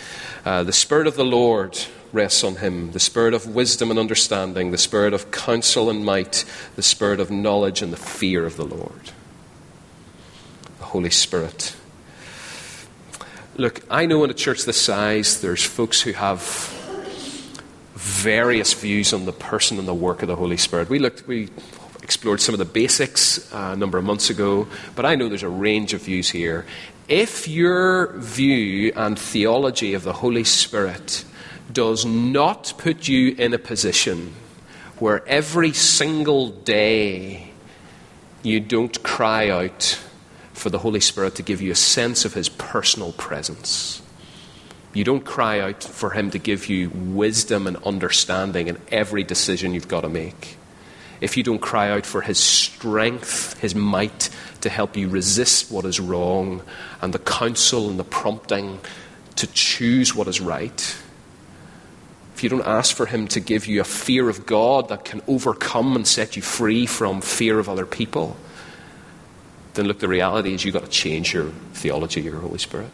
Uh, 0.45 0.63
the 0.63 0.73
Spirit 0.73 1.07
of 1.07 1.17
the 1.17 1.25
Lord 1.25 1.79
rests 2.13 2.43
on 2.43 2.57
him 2.57 2.93
the 2.93 3.01
Spirit 3.01 3.35
of 3.35 3.55
wisdom 3.55 3.91
and 3.91 3.99
understanding, 3.99 4.71
the 4.71 4.79
Spirit 4.79 5.15
of 5.15 5.31
counsel 5.31 5.91
and 5.91 6.05
might, 6.05 6.45
the 6.77 6.83
Spirit 6.83 7.21
of 7.21 7.31
knowledge 7.31 7.83
and 7.83 7.93
the 7.93 7.97
fear 7.97 8.47
of 8.47 8.57
the 8.57 8.65
Lord. 8.65 9.13
The 10.79 10.87
Holy 10.87 11.11
Spirit 11.11 11.77
Look, 13.61 13.83
I 13.91 14.07
know 14.07 14.25
in 14.25 14.31
a 14.31 14.35
church 14.35 14.65
this 14.65 14.81
size, 14.81 15.43
there's 15.43 15.63
folks 15.63 16.01
who 16.01 16.13
have 16.13 16.41
various 17.95 18.73
views 18.73 19.13
on 19.13 19.27
the 19.27 19.33
person 19.33 19.79
and 19.79 19.87
the 19.87 19.93
work 19.93 20.23
of 20.23 20.29
the 20.29 20.37
Holy 20.37 20.57
Spirit. 20.57 20.89
We 20.89 20.99
looked, 20.99 21.27
we 21.27 21.51
explored 22.03 22.41
some 22.41 22.55
of 22.55 22.59
the 22.59 22.65
basics 22.65 23.53
uh, 23.53 23.73
a 23.75 23.77
number 23.77 23.99
of 23.99 24.05
months 24.05 24.31
ago, 24.31 24.67
but 24.97 25.05
I 25.05 25.15
know 25.15 25.29
there's 25.29 25.43
a 25.43 25.49
range 25.51 25.93
of 25.93 26.01
views 26.01 26.31
here. 26.31 26.65
If 27.11 27.49
your 27.49 28.13
view 28.19 28.93
and 28.95 29.19
theology 29.19 29.95
of 29.95 30.05
the 30.05 30.13
Holy 30.13 30.45
Spirit 30.45 31.25
does 31.73 32.05
not 32.07 32.73
put 32.79 33.09
you 33.09 33.35
in 33.37 33.53
a 33.53 33.59
position 33.59 34.33
where 35.01 35.27
every 35.27 35.73
single 35.73 36.51
day 36.51 37.51
you 38.45 38.61
don't 38.61 39.03
cry 39.03 39.51
out 39.51 40.01
for 40.53 40.71
the 40.71 40.79
Holy 40.79 41.01
Spirit 41.01 41.35
to 41.35 41.43
give 41.43 41.61
you 41.61 41.73
a 41.73 41.75
sense 41.75 42.25
of 42.25 42.35
His 42.35 42.49
personal 42.49 43.11
presence. 43.15 44.03
You 44.95 45.03
don't 45.03 45.25
cry 45.25 45.59
out 45.59 45.83
for 45.83 46.11
Him 46.11 46.31
to 46.31 46.39
give 46.39 46.69
you 46.69 46.91
wisdom 46.91 47.67
and 47.67 47.77
understanding 47.79 48.69
in 48.69 48.79
every 48.93 49.25
decision 49.25 49.75
you've 49.75 49.89
got 49.89 50.03
to 50.03 50.09
make. 50.09 50.59
If 51.21 51.37
you 51.37 51.43
don't 51.43 51.59
cry 51.59 51.91
out 51.91 52.07
for 52.07 52.21
His 52.21 52.39
strength, 52.39 53.59
His 53.59 53.75
might 53.75 54.31
to 54.63 54.69
help 54.71 54.97
you 54.97 55.09
resist 55.09 55.71
what 55.71 55.85
is 55.85 56.01
wrong, 56.01 56.63
and 57.01 57.13
the 57.13 57.19
counsel 57.19 57.89
and 57.89 57.99
the 57.99 58.05
prompting 58.05 58.81
to 59.37 59.47
choose 59.49 60.15
what 60.15 60.29
is 60.29 60.41
right, 60.41 60.97
if 62.35 62.45
you 62.45 62.49
don't 62.49 62.67
ask 62.67 62.97
for 62.97 63.05
Him 63.05 63.29
to 63.29 63.41
give 63.41 63.67
you 63.67 63.81
a 63.81 63.85
fear 63.85 64.29
of 64.29 64.47
God 64.47 64.89
that 64.89 65.05
can 65.05 65.21
overcome 65.29 65.95
and 65.95 66.07
set 66.07 66.37
you 66.37 66.43
free 66.43 66.87
from 66.87 67.21
fear 67.21 67.59
of 67.59 67.69
other 67.69 67.85
people, 67.85 68.37
then 69.75 69.87
look, 69.87 69.99
the 69.99 70.09
reality 70.09 70.55
is 70.55 70.65
you've 70.65 70.73
got 70.73 70.85
to 70.85 70.91
change 70.91 71.35
your 71.35 71.51
theology 71.75 72.23
your 72.23 72.41
Holy 72.41 72.59
Spirit. 72.59 72.91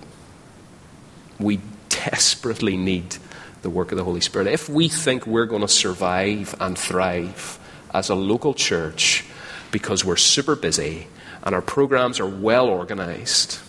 We 1.39 1.61
desperately 1.89 2.77
need 2.77 3.17
the 3.63 3.71
work 3.71 3.93
of 3.93 3.99
the 3.99 4.05
Holy 4.05 4.21
Spirit. 4.21 4.49
If 4.49 4.69
we 4.69 4.89
think 4.89 5.27
we're 5.27 5.47
going 5.47 5.63
to 5.63 5.69
survive 5.69 6.55
and 6.61 6.77
thrive 6.77 7.59
as 7.95 8.09
a 8.09 8.15
local 8.15 8.53
church 8.53 9.25
because 9.71 10.05
we're 10.05 10.17
super 10.17 10.57
busy 10.57 11.07
and 11.47 11.55
our 11.55 11.63
programs 11.63 12.19
are 12.19 12.27
well 12.27 12.67
organized, 12.67 13.61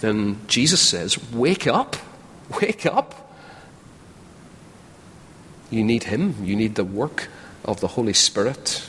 then 0.00 0.38
Jesus 0.46 0.80
says, 0.80 1.32
Wake 1.32 1.66
up! 1.66 1.96
Wake 2.60 2.84
up! 2.84 3.34
You 5.70 5.82
need 5.82 6.04
Him, 6.04 6.44
you 6.44 6.54
need 6.54 6.74
the 6.74 6.84
work 6.84 7.28
of 7.64 7.80
the 7.80 7.88
Holy 7.88 8.12
Spirit. 8.12 8.88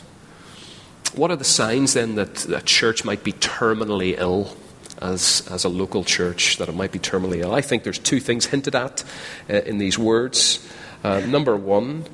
What 1.16 1.32
are 1.32 1.38
the 1.38 1.46
signs 1.46 1.94
then 1.94 2.16
that 2.16 2.46
a 2.50 2.62
church 2.62 3.06
might 3.06 3.24
be 3.24 3.32
terminally 3.32 4.16
ill? 4.18 4.56
As, 5.00 5.48
as 5.52 5.64
a 5.64 5.70
local 5.70 6.04
church, 6.04 6.58
that 6.58 6.70
it 6.70 6.74
might 6.74 6.92
be 6.92 6.98
terminally 6.98 7.38
ill. 7.42 7.54
I 7.54 7.62
think 7.62 7.84
there's 7.84 8.00
two 8.00 8.20
things 8.20 8.48
hinted 8.48 8.74
at 8.74 9.04
uh, 9.48 9.54
in 9.58 9.78
these 9.78 9.96
words. 9.96 10.68
Uh, 11.04 11.20
number 11.20 11.56
one 11.56 12.06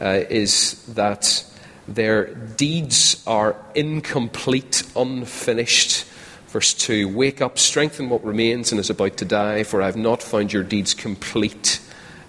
uh, 0.00 0.20
is 0.30 0.80
that 0.94 1.44
their 1.88 2.34
deeds 2.34 3.22
are 3.26 3.56
incomplete, 3.74 4.82
unfinished, 4.94 6.04
Verse 6.48 6.72
2 6.72 7.14
Wake 7.14 7.42
up, 7.42 7.58
strengthen 7.58 8.08
what 8.08 8.24
remains 8.24 8.72
and 8.72 8.80
is 8.80 8.90
about 8.90 9.18
to 9.18 9.24
die, 9.24 9.62
for 9.64 9.82
I 9.82 9.86
have 9.86 9.96
not 9.96 10.22
found 10.22 10.52
your 10.52 10.62
deeds 10.62 10.94
complete 10.94 11.80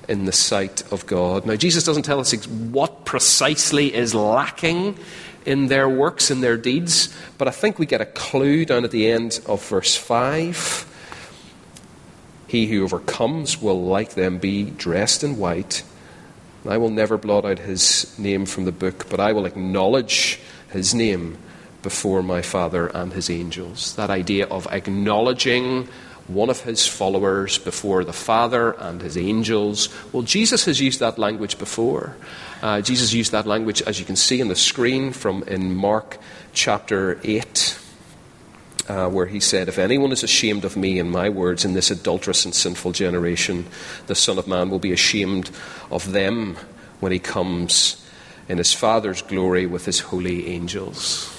in 0.10 0.26
the 0.26 0.32
sight 0.32 0.92
of 0.92 1.06
God. 1.06 1.46
Now, 1.46 1.56
Jesus 1.56 1.86
doesn't 1.86 2.04
tell 2.04 2.20
us 2.20 2.34
what 2.48 3.06
precisely 3.06 3.94
is 3.94 4.14
lacking 4.14 4.98
in 5.46 5.68
their 5.68 5.88
works, 5.88 6.30
in 6.30 6.42
their 6.42 6.58
deeds, 6.58 7.16
but 7.38 7.48
I 7.48 7.52
think 7.52 7.80
we 7.80 7.86
get 7.86 8.02
a 8.02 8.06
clue 8.06 8.66
down 8.66 8.84
at 8.84 8.92
the 8.92 9.10
end 9.10 9.40
of 9.46 9.66
verse 9.66 9.96
5. 9.96 10.86
He 12.48 12.68
who 12.68 12.84
overcomes 12.84 13.62
will, 13.62 13.86
like 13.86 14.16
them, 14.16 14.38
be 14.38 14.64
dressed 14.72 15.24
in 15.24 15.38
white. 15.38 15.84
I 16.68 16.78
will 16.78 16.90
never 16.90 17.18
blot 17.18 17.46
out 17.46 17.60
his 17.60 18.18
name 18.20 18.46
from 18.46 18.66
the 18.66 18.72
book, 18.72 19.08
but 19.10 19.20
I 19.20 19.32
will 19.32 19.46
acknowledge 19.46 20.40
his 20.72 20.94
name 20.94 21.38
before 21.82 22.22
my 22.22 22.42
Father 22.42 22.88
and 22.88 23.14
his 23.14 23.30
angels. 23.30 23.96
That 23.96 24.10
idea 24.10 24.46
of 24.48 24.68
acknowledging 24.68 25.88
one 26.28 26.50
of 26.50 26.62
his 26.62 26.86
followers 26.86 27.58
before 27.58 28.04
the 28.04 28.14
Father 28.14 28.72
and 28.72 29.02
his 29.02 29.18
angels. 29.18 29.90
Well, 30.12 30.24
Jesus 30.24 30.66
has 30.66 30.80
used 30.80 31.00
that 31.00 31.18
language 31.18 31.58
before. 31.58 32.16
Uh, 32.62 32.82
Jesus 32.82 33.14
used 33.14 33.32
that 33.32 33.48
language, 33.48 33.82
as 33.82 34.00
you 34.00 34.06
can 34.06 34.16
see 34.16 34.42
on 34.42 34.48
the 34.48 34.56
screen, 34.56 35.12
from 35.12 35.44
in 35.44 35.74
Mark 35.74 36.20
chapter 36.54 37.20
8. 37.24 37.80
Uh, 38.90 39.08
where 39.08 39.28
he 39.28 39.40
said, 39.40 39.68
If 39.68 39.78
anyone 39.78 40.12
is 40.12 40.24
ashamed 40.24 40.66
of 40.66 40.76
me 40.76 40.98
and 40.98 41.12
my 41.12 41.30
words 41.30 41.64
in 41.64 41.74
this 41.74 41.92
adulterous 41.92 42.44
and 42.44 42.56
sinful 42.56 42.94
generation, 42.94 43.68
the 44.08 44.16
Son 44.16 44.40
of 44.40 44.48
Man 44.48 44.72
will 44.72 44.80
be 44.80 44.92
ashamed 44.92 45.52
of 45.92 46.12
them 46.12 46.58
when 47.00 47.12
he 47.12 47.20
comes 47.20 48.04
in 48.48 48.58
his 48.58 48.74
Father's 48.74 49.22
glory 49.22 49.68
with 49.68 49.86
his 49.86 50.00
holy 50.00 50.48
angels. 50.48 51.30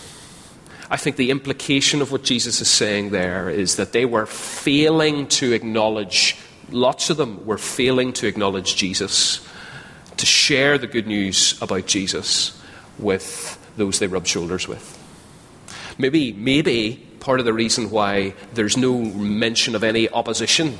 I 0.89 0.97
think 0.97 1.17
the 1.17 1.33
implication 1.33 2.01
of 2.01 2.13
what 2.13 2.23
Jesus 2.23 2.61
is 2.61 2.71
saying 2.71 3.11
there 3.11 3.51
is 3.51 3.75
that 3.77 3.91
they 3.91 4.05
were 4.05 4.27
failing 4.27 5.27
to 5.29 5.53
acknowledge, 5.53 6.37
lots 6.71 7.11
of 7.11 7.17
them 7.17 7.45
were 7.45 7.59
failing 7.59 8.13
to 8.15 8.29
acknowledge 8.29 8.77
Jesus, 8.77 9.45
to 10.19 10.25
share 10.25 10.79
the 10.79 10.87
good 10.87 11.09
news 11.09 11.61
about 11.61 11.87
Jesus 11.87 12.61
with 12.97 13.59
those 13.77 13.99
they 13.99 14.07
rub 14.07 14.29
shoulders 14.29 14.69
with. 14.69 15.00
Maybe, 16.01 16.33
maybe 16.33 17.07
part 17.21 17.41
of 17.41 17.47
the 17.47 17.53
reason 17.53 17.91
why 17.91 18.35
there's 18.55 18.77
no 18.77 18.99
mention 18.99 19.75
of 19.75 19.85
any 19.85 20.09
opposition 20.09 20.79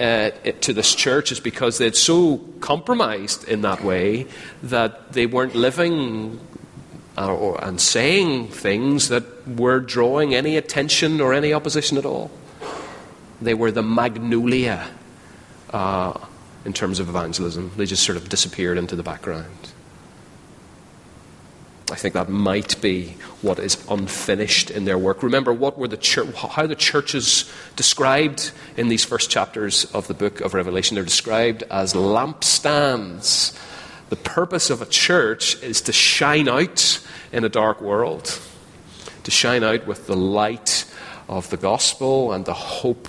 uh, 0.00 0.30
to 0.62 0.72
this 0.72 0.94
church 0.94 1.30
is 1.30 1.40
because 1.40 1.76
they'd 1.76 1.94
so 1.94 2.38
compromised 2.60 3.46
in 3.46 3.60
that 3.62 3.84
way 3.84 4.26
that 4.62 5.12
they 5.12 5.26
weren't 5.26 5.54
living 5.54 6.40
uh, 7.18 7.34
or, 7.34 7.62
and 7.62 7.78
saying 7.80 8.48
things 8.48 9.08
that 9.08 9.46
were 9.46 9.78
drawing 9.78 10.34
any 10.34 10.56
attention 10.56 11.20
or 11.20 11.34
any 11.34 11.52
opposition 11.52 11.98
at 11.98 12.06
all. 12.06 12.30
They 13.42 13.52
were 13.52 13.70
the 13.70 13.82
magnolia 13.82 14.88
uh, 15.70 16.18
in 16.64 16.72
terms 16.72 16.98
of 16.98 17.10
evangelism. 17.10 17.72
They 17.76 17.84
just 17.84 18.04
sort 18.04 18.16
of 18.16 18.30
disappeared 18.30 18.78
into 18.78 18.96
the 18.96 19.02
background. 19.02 19.72
I 21.90 21.96
think 21.96 22.14
that 22.14 22.28
might 22.28 22.80
be 22.80 23.16
what 23.42 23.58
is 23.58 23.84
unfinished 23.88 24.70
in 24.70 24.84
their 24.84 24.98
work. 24.98 25.22
Remember 25.22 25.52
what 25.52 25.78
were 25.78 25.88
the 25.88 25.96
church, 25.96 26.34
how 26.34 26.66
the 26.66 26.76
churches 26.76 27.50
described 27.76 28.52
in 28.76 28.88
these 28.88 29.04
first 29.04 29.30
chapters 29.30 29.84
of 29.92 30.06
the 30.06 30.14
book 30.14 30.40
of 30.40 30.54
Revelation. 30.54 30.94
They're 30.94 31.04
described 31.04 31.64
as 31.70 31.94
lampstands 31.94 33.58
the 34.10 34.16
purpose 34.16 34.70
of 34.70 34.82
a 34.82 34.86
church 34.86 35.62
is 35.62 35.80
to 35.82 35.92
shine 35.92 36.48
out 36.48 37.00
in 37.30 37.44
a 37.44 37.48
dark 37.48 37.80
world, 37.80 38.40
to 39.22 39.30
shine 39.30 39.62
out 39.62 39.86
with 39.86 40.08
the 40.08 40.16
light 40.16 40.84
of 41.28 41.48
the 41.50 41.56
gospel 41.56 42.32
and 42.32 42.44
the 42.44 42.52
hope 42.52 43.08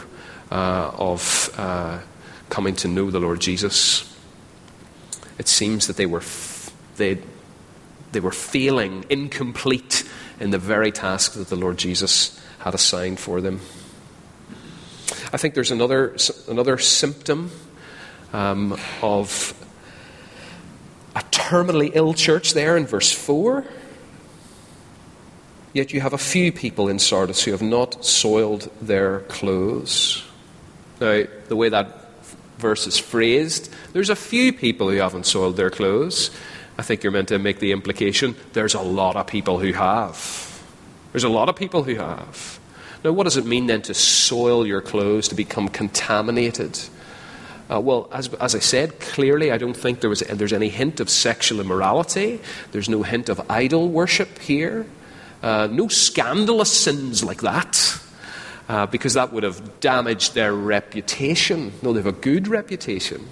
uh, 0.52 0.92
of 0.96 1.50
uh, 1.58 2.00
coming 2.50 2.76
to 2.76 2.88
know 2.88 3.10
the 3.10 3.20
Lord 3.20 3.42
Jesus. 3.42 4.16
It 5.40 5.48
seems 5.48 5.88
that 5.88 5.98
they 5.98 6.06
were, 6.06 6.20
f- 6.20 6.72
they, 6.98 7.18
they 8.12 8.20
were 8.20 8.32
failing, 8.32 9.06
incomplete 9.10 10.08
in 10.40 10.52
the 10.52 10.58
very 10.58 10.92
task 10.92 11.34
that 11.34 11.50
the 11.50 11.56
Lord 11.56 11.78
Jesus 11.78 12.40
had 12.60 12.74
assigned 12.74 13.20
for 13.20 13.42
them. 13.42 13.60
I 15.34 15.38
think 15.38 15.54
there's 15.54 15.72
another, 15.72 16.16
another 16.48 16.78
symptom 16.78 17.52
um, 18.34 18.78
of 19.02 19.54
a 21.16 21.22
terminally 21.32 21.92
ill 21.94 22.14
church 22.14 22.54
there 22.54 22.78
in 22.78 22.86
verse 22.86 23.12
4. 23.12 23.66
Yet 25.74 25.94
you 25.94 26.02
have 26.02 26.14
a 26.14 26.18
few 26.18 26.52
people 26.52 26.90
in 26.90 27.00
Sardis 27.00 27.44
who 27.44 27.52
have 27.52 27.62
not 27.62 28.04
soiled 28.04 28.70
their 28.82 29.22
clothes. 29.22 30.24
Now, 31.00 31.24
the 31.48 31.56
way 31.56 31.70
that 31.70 32.10
verse 32.58 32.88
is 32.88 32.98
phrased, 32.98 33.74
there's 33.94 34.10
a 34.10 34.16
few 34.16 34.52
people 34.52 34.90
who 34.90 34.98
haven't 34.98 35.26
soiled 35.26 35.56
their 35.56 35.70
clothes. 35.70 36.30
I 36.82 36.84
think 36.84 37.04
you're 37.04 37.12
meant 37.12 37.28
to 37.28 37.38
make 37.38 37.60
the 37.60 37.74
implication 37.74 38.36
there's 38.54 38.74
a 38.74 38.82
lot 38.82 39.16
of 39.16 39.28
people 39.28 39.60
who 39.60 39.72
have. 39.72 40.64
There's 41.12 41.24
a 41.24 41.30
lot 41.30 41.48
of 41.48 41.56
people 41.56 41.84
who 41.84 41.94
have. 41.94 42.60
Now, 43.04 43.12
what 43.12 43.26
does 43.26 43.38
it 43.38 43.46
mean 43.46 43.68
then 43.68 43.84
to 43.84 43.94
soil 43.94 44.66
your 44.66 44.82
clothes, 44.82 45.28
to 45.28 45.36
become 45.36 45.68
contaminated? 45.68 46.80
Uh, 47.72 47.80
well, 47.80 48.10
as, 48.12 48.34
as 48.34 48.56
I 48.56 48.60
said, 48.60 49.00
clearly 49.00 49.52
I 49.52 49.60
don't 49.60 49.78
think 49.78 50.00
there 50.00 50.10
was, 50.10 50.22
there's 50.22 50.54
any 50.54 50.70
hint 50.70 51.00
of 51.00 51.08
sexual 51.08 51.60
immorality. 51.60 52.40
There's 52.72 52.90
no 52.90 53.04
hint 53.04 53.30
of 53.30 53.40
idol 53.48 53.88
worship 53.88 54.40
here. 54.40 54.88
Uh, 55.44 55.68
no 55.72 55.88
scandalous 55.88 56.72
sins 56.72 57.24
like 57.24 57.42
that, 57.42 58.02
uh, 58.68 58.88
because 58.88 59.14
that 59.14 59.32
would 59.32 59.44
have 59.44 59.80
damaged 59.82 60.34
their 60.34 60.52
reputation. 60.52 61.74
No, 61.84 61.94
they 61.94 62.00
have 62.00 62.08
a 62.08 62.12
good 62.12 62.48
reputation. 62.48 63.28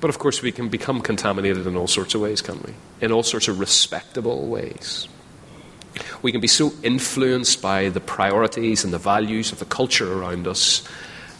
But 0.00 0.10
of 0.10 0.18
course, 0.18 0.42
we 0.42 0.52
can 0.52 0.68
become 0.68 1.00
contaminated 1.00 1.66
in 1.66 1.76
all 1.76 1.88
sorts 1.88 2.14
of 2.14 2.20
ways, 2.20 2.40
can't 2.40 2.64
we? 2.64 2.74
In 3.00 3.10
all 3.10 3.22
sorts 3.22 3.48
of 3.48 3.58
respectable 3.58 4.46
ways. 4.46 5.08
We 6.22 6.30
can 6.30 6.40
be 6.40 6.48
so 6.48 6.72
influenced 6.82 7.60
by 7.60 7.88
the 7.88 8.00
priorities 8.00 8.84
and 8.84 8.92
the 8.92 8.98
values 8.98 9.50
of 9.50 9.58
the 9.58 9.64
culture 9.64 10.12
around 10.12 10.46
us 10.46 10.82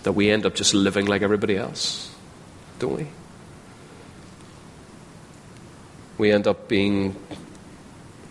that 0.03 0.13
we 0.13 0.31
end 0.31 0.47
up 0.47 0.55
just 0.55 0.75
living 0.75 1.07
like 1.07 1.23
everybody 1.23 1.57
else, 1.57 2.13
don't 2.79 2.97
we? 2.97 3.07
We 6.17 6.33
end 6.33 6.49
up 6.49 6.67
being 6.67 7.15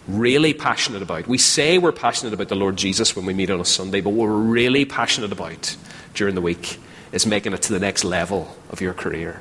really 0.10 0.54
passionate 0.54 1.02
about. 1.02 1.28
We 1.28 1.38
say 1.38 1.78
we're 1.78 1.94
passionate 1.94 2.34
about 2.34 2.50
the 2.50 2.56
Lord 2.56 2.76
Jesus 2.76 3.16
when 3.16 3.26
we 3.26 3.34
meet 3.34 3.50
on 3.50 3.62
a 3.62 3.66
Sunday, 3.66 4.02
but 4.02 4.10
what 4.10 4.28
we're 4.28 4.36
really 4.36 4.84
passionate 4.84 5.32
about 5.32 5.78
during 6.14 6.36
the 6.36 6.42
week 6.42 6.80
is 7.14 7.26
making 7.26 7.54
it 7.54 7.62
to 7.64 7.74
the 7.74 7.80
next 7.80 8.04
level 8.04 8.58
of 8.70 8.82
your 8.82 8.94
career 8.94 9.40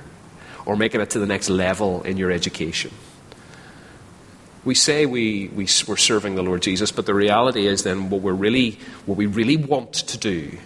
or 0.66 0.76
making 0.76 1.00
it 1.00 1.10
to 1.10 1.18
the 1.18 1.26
next 1.26 1.48
level 1.48 2.02
in 2.02 2.16
your 2.16 2.30
education. 2.30 2.90
We 4.64 4.74
say 4.74 5.06
we, 5.06 5.46
we, 5.48 5.68
we're 5.86 5.96
serving 5.96 6.34
the 6.34 6.42
Lord 6.42 6.60
Jesus, 6.60 6.90
but 6.90 7.06
the 7.06 7.14
reality 7.14 7.68
is 7.68 7.84
then 7.84 8.10
what, 8.10 8.20
we're 8.20 8.32
really, 8.32 8.80
what 9.06 9.16
we 9.16 9.26
really 9.26 9.56
want 9.56 9.92
to 9.94 10.18
do 10.18 10.58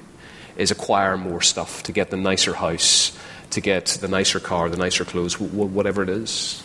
is 0.56 0.70
acquire 0.70 1.18
more 1.18 1.42
stuff 1.42 1.82
to 1.82 1.92
get 1.92 2.10
the 2.10 2.16
nicer 2.16 2.54
house, 2.54 3.16
to 3.50 3.60
get 3.60 3.86
the 4.00 4.08
nicer 4.08 4.40
car, 4.40 4.70
the 4.70 4.78
nicer 4.78 5.04
clothes, 5.04 5.38
whatever 5.38 6.02
it 6.02 6.08
is. 6.08 6.62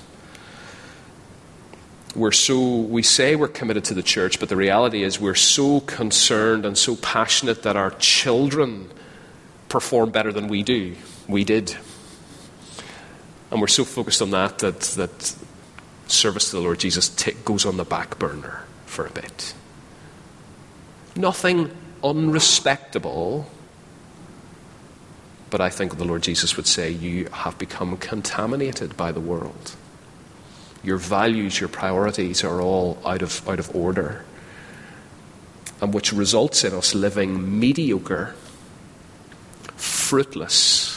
We're 2.15 2.31
so, 2.31 2.77
we 2.77 3.03
say 3.03 3.35
we're 3.35 3.49
committed 3.49 3.83
to 3.85 3.93
the 3.93 4.03
church, 4.03 4.39
but 4.39 4.47
the 4.47 4.55
reality 4.55 5.03
is 5.03 5.19
we're 5.19 5.35
so 5.35 5.81
concerned 5.81 6.65
and 6.65 6.77
so 6.77 6.95
passionate 6.95 7.63
that 7.63 7.75
our 7.75 7.91
children 7.91 8.89
perform 9.67 10.11
better 10.11 10.31
than 10.31 10.47
we 10.47 10.63
do. 10.63 10.95
We 11.27 11.43
did. 11.43 11.75
And 13.55 13.61
we're 13.61 13.67
so 13.67 13.85
focused 13.85 14.21
on 14.21 14.31
that 14.31 14.59
that, 14.59 14.81
that 14.81 15.35
service 16.07 16.49
to 16.49 16.57
the 16.57 16.61
Lord 16.61 16.77
Jesus 16.77 17.07
t- 17.07 17.31
goes 17.45 17.65
on 17.65 17.77
the 17.77 17.85
back 17.85 18.19
burner 18.19 18.65
for 18.85 19.05
a 19.05 19.09
bit. 19.09 19.53
Nothing 21.15 21.71
unrespectable 22.03 23.49
but 25.49 25.61
I 25.61 25.69
think 25.69 25.97
the 25.97 26.03
Lord 26.03 26.21
Jesus 26.21 26.57
would 26.57 26.67
say, 26.67 26.91
You 26.91 27.29
have 27.31 27.57
become 27.57 27.95
contaminated 27.95 28.97
by 28.97 29.13
the 29.13 29.21
world. 29.21 29.77
Your 30.83 30.97
values, 30.97 31.61
your 31.61 31.69
priorities 31.69 32.43
are 32.43 32.59
all 32.59 32.97
out 33.05 33.21
of, 33.21 33.47
out 33.47 33.59
of 33.59 33.73
order. 33.73 34.25
And 35.81 35.93
which 35.93 36.11
results 36.11 36.65
in 36.65 36.73
us 36.73 36.93
living 36.93 37.57
mediocre, 37.57 38.35
fruitless, 39.77 40.94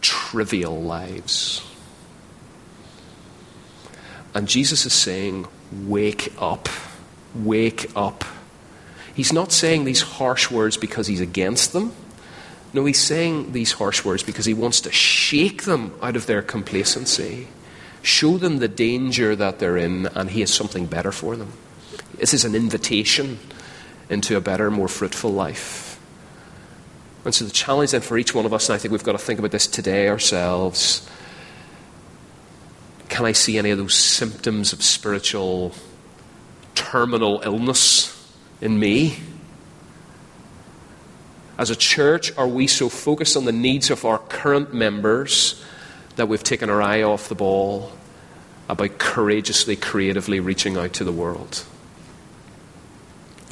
trivial 0.00 0.80
lives. 0.80 1.62
And 4.34 4.48
Jesus 4.48 4.86
is 4.86 4.92
saying, 4.92 5.46
Wake 5.72 6.32
up. 6.38 6.68
Wake 7.34 7.90
up. 7.94 8.24
He's 9.14 9.32
not 9.32 9.52
saying 9.52 9.84
these 9.84 10.02
harsh 10.02 10.50
words 10.50 10.76
because 10.76 11.06
he's 11.06 11.20
against 11.20 11.72
them. 11.72 11.92
No, 12.72 12.84
he's 12.84 13.00
saying 13.00 13.52
these 13.52 13.72
harsh 13.72 14.04
words 14.04 14.22
because 14.22 14.44
he 14.44 14.54
wants 14.54 14.80
to 14.82 14.92
shake 14.92 15.64
them 15.64 15.92
out 16.00 16.14
of 16.16 16.26
their 16.26 16.42
complacency, 16.42 17.48
show 18.02 18.38
them 18.38 18.58
the 18.58 18.68
danger 18.68 19.34
that 19.34 19.58
they're 19.58 19.76
in, 19.76 20.06
and 20.06 20.30
he 20.30 20.40
has 20.40 20.54
something 20.54 20.86
better 20.86 21.10
for 21.10 21.36
them. 21.36 21.52
This 22.16 22.32
is 22.32 22.44
an 22.44 22.54
invitation 22.54 23.40
into 24.08 24.36
a 24.36 24.40
better, 24.40 24.70
more 24.70 24.88
fruitful 24.88 25.32
life. 25.32 25.89
And 27.24 27.34
so 27.34 27.44
the 27.44 27.50
challenge 27.50 27.90
then 27.90 28.00
for 28.00 28.16
each 28.16 28.34
one 28.34 28.46
of 28.46 28.52
us, 28.52 28.68
and 28.68 28.74
I 28.74 28.78
think 28.78 28.92
we've 28.92 29.04
got 29.04 29.12
to 29.12 29.18
think 29.18 29.38
about 29.38 29.50
this 29.50 29.66
today 29.66 30.08
ourselves 30.08 31.08
can 33.10 33.26
I 33.26 33.32
see 33.32 33.58
any 33.58 33.70
of 33.70 33.76
those 33.76 33.94
symptoms 33.94 34.72
of 34.72 34.82
spiritual 34.82 35.74
terminal 36.74 37.42
illness 37.44 38.16
in 38.62 38.78
me? 38.78 39.18
As 41.58 41.68
a 41.68 41.76
church, 41.76 42.34
are 42.38 42.48
we 42.48 42.66
so 42.66 42.88
focused 42.88 43.36
on 43.36 43.44
the 43.44 43.52
needs 43.52 43.90
of 43.90 44.06
our 44.06 44.16
current 44.16 44.72
members 44.72 45.62
that 46.16 46.28
we've 46.28 46.42
taken 46.42 46.70
our 46.70 46.80
eye 46.80 47.02
off 47.02 47.28
the 47.28 47.34
ball 47.34 47.92
about 48.70 48.96
courageously, 48.96 49.76
creatively 49.76 50.40
reaching 50.40 50.78
out 50.78 50.94
to 50.94 51.04
the 51.04 51.12
world? 51.12 51.64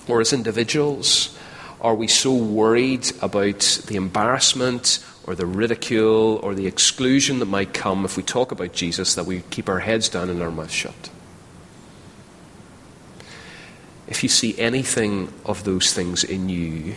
Or 0.07 0.21
as 0.23 0.33
individuals, 0.33 1.38
are 1.81 1.95
we 1.95 2.09
so 2.09 2.35
worried 2.35 3.11
about 3.23 3.61
the 3.87 3.97
embarrassment 3.97 5.05
or 5.25 5.35
the 5.35 5.47
ridicule 5.47 6.41
or 6.43 6.55
the 6.55 6.67
exclusion 6.67 7.39
that 7.39 7.47
might 7.47 7.73
come 7.73 8.05
if 8.05 8.17
we 8.17 8.23
talk 8.23 8.51
about 8.51 8.73
Jesus 8.73 9.15
that 9.15 9.27
we 9.27 9.43
keep 9.51 9.69
our 9.69 9.79
heads 9.79 10.09
down 10.09 10.29
and 10.29 10.43
our 10.43 10.51
mouths 10.51 10.73
shut? 10.73 11.11
If 14.09 14.23
you 14.23 14.29
see 14.29 14.59
anything 14.59 15.33
of 15.45 15.65
those 15.65 15.93
things 15.93 16.25
in 16.25 16.49
you, 16.49 16.95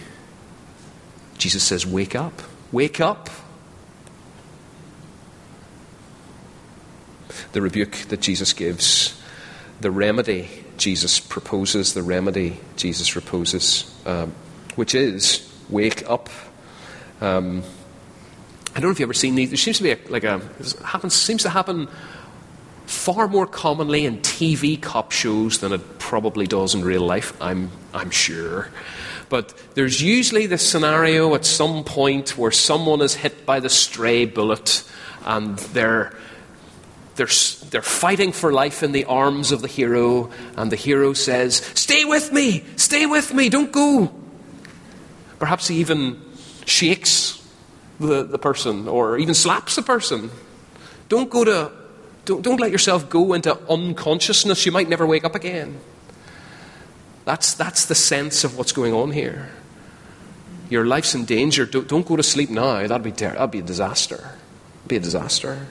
Jesus 1.38 1.64
says, 1.64 1.86
Wake 1.86 2.16
up. 2.16 2.42
Wake 2.72 3.02
up. 3.02 3.30
The 7.52 7.62
rebuke 7.62 7.98
that 8.08 8.22
Jesus 8.22 8.54
gives, 8.54 9.22
the 9.82 9.92
remedy 9.92 10.48
Jesus 10.78 11.20
proposes, 11.20 11.94
the 11.94 12.02
remedy 12.02 12.60
Jesus 12.78 13.10
proposes. 13.10 13.94
Um, 14.06 14.34
which 14.76 14.96
is 14.96 15.48
wake 15.70 16.10
up. 16.10 16.30
Um, 17.20 17.64
I 18.72 18.80
don't 18.80 18.84
know 18.84 18.92
if 18.92 19.00
you've 19.00 19.08
ever 19.08 19.14
seen 19.14 19.36
these. 19.36 19.50
There 19.50 19.58
seems 19.58 19.78
to 19.78 19.84
be 19.84 19.92
a, 19.92 20.00
like 20.10 20.24
a 20.24 20.40
happens 20.84 21.14
seems 21.14 21.44
to 21.44 21.50
happen 21.50 21.88
far 22.86 23.28
more 23.28 23.48
commonly 23.48 24.06
in 24.06 24.20
TV 24.20 24.82
cop 24.82 25.12
shows 25.12 25.60
than 25.60 25.72
it 25.72 26.00
probably 26.00 26.48
does 26.48 26.74
in 26.74 26.84
real 26.84 27.06
life. 27.06 27.40
I'm 27.42 27.72
I'm 27.94 28.12
sure. 28.12 28.70
But 29.30 29.54
there's 29.76 30.02
usually 30.02 30.46
this 30.46 30.68
scenario 30.68 31.36
at 31.36 31.46
some 31.46 31.84
point 31.84 32.38
where 32.38 32.52
someone 32.52 33.02
is 33.02 33.16
hit 33.16 33.46
by 33.46 33.62
the 33.62 33.70
stray 33.70 34.26
bullet 34.26 34.84
and 35.26 35.58
they're 35.58 36.14
they're, 37.16 37.28
they're 37.70 37.82
fighting 37.82 38.32
for 38.32 38.52
life 38.52 38.84
in 38.84 38.94
the 38.94 39.06
arms 39.06 39.52
of 39.52 39.62
the 39.62 39.68
hero, 39.68 40.32
and 40.56 40.72
the 40.72 40.76
hero 40.78 41.14
says, 41.14 41.58
Stay 41.76 42.06
with 42.06 42.32
me! 42.32 42.64
Stay 42.78 43.06
with 43.06 43.34
me! 43.34 43.50
Don't 43.50 43.72
go! 43.72 44.12
Perhaps 45.42 45.68
he 45.70 45.78
even 45.78 46.22
shakes 46.66 47.44
the, 48.00 48.22
the 48.22 48.38
person 48.38 48.88
or 48.88 49.18
even 49.18 49.34
slaps 49.34 49.76
the 49.76 49.82
person. 49.82 50.30
Don't 51.10 51.32
go 51.32 51.44
to, 51.44 51.72
don't, 52.26 52.44
don't 52.44 52.60
let 52.60 52.70
yourself 52.70 53.10
go 53.10 53.34
into 53.34 53.58
unconsciousness. 53.68 54.68
You 54.68 54.72
might 54.72 54.88
never 54.88 55.04
wake 55.08 55.26
up 55.26 55.34
again. 55.34 55.80
That's, 57.26 57.56
that's 57.56 57.88
the 57.88 57.96
sense 57.96 58.44
of 58.44 58.56
what's 58.56 58.72
going 58.72 58.94
on 58.94 59.14
here. 59.14 59.50
Your 60.70 60.86
life's 60.86 61.16
in 61.16 61.26
danger. 61.26 61.66
Don't, 61.66 61.88
don't 61.88 62.06
go 62.06 62.16
to 62.16 62.24
sleep 62.24 62.52
now. 62.52 62.86
That'd 62.86 63.02
be, 63.02 63.12
ter- 63.12 63.34
that'd 63.34 63.50
be 63.50 63.60
a 63.60 63.64
disaster. 63.64 64.38
It'd 64.82 64.90
be 64.90 64.98
a 64.98 65.00
disaster. 65.00 65.66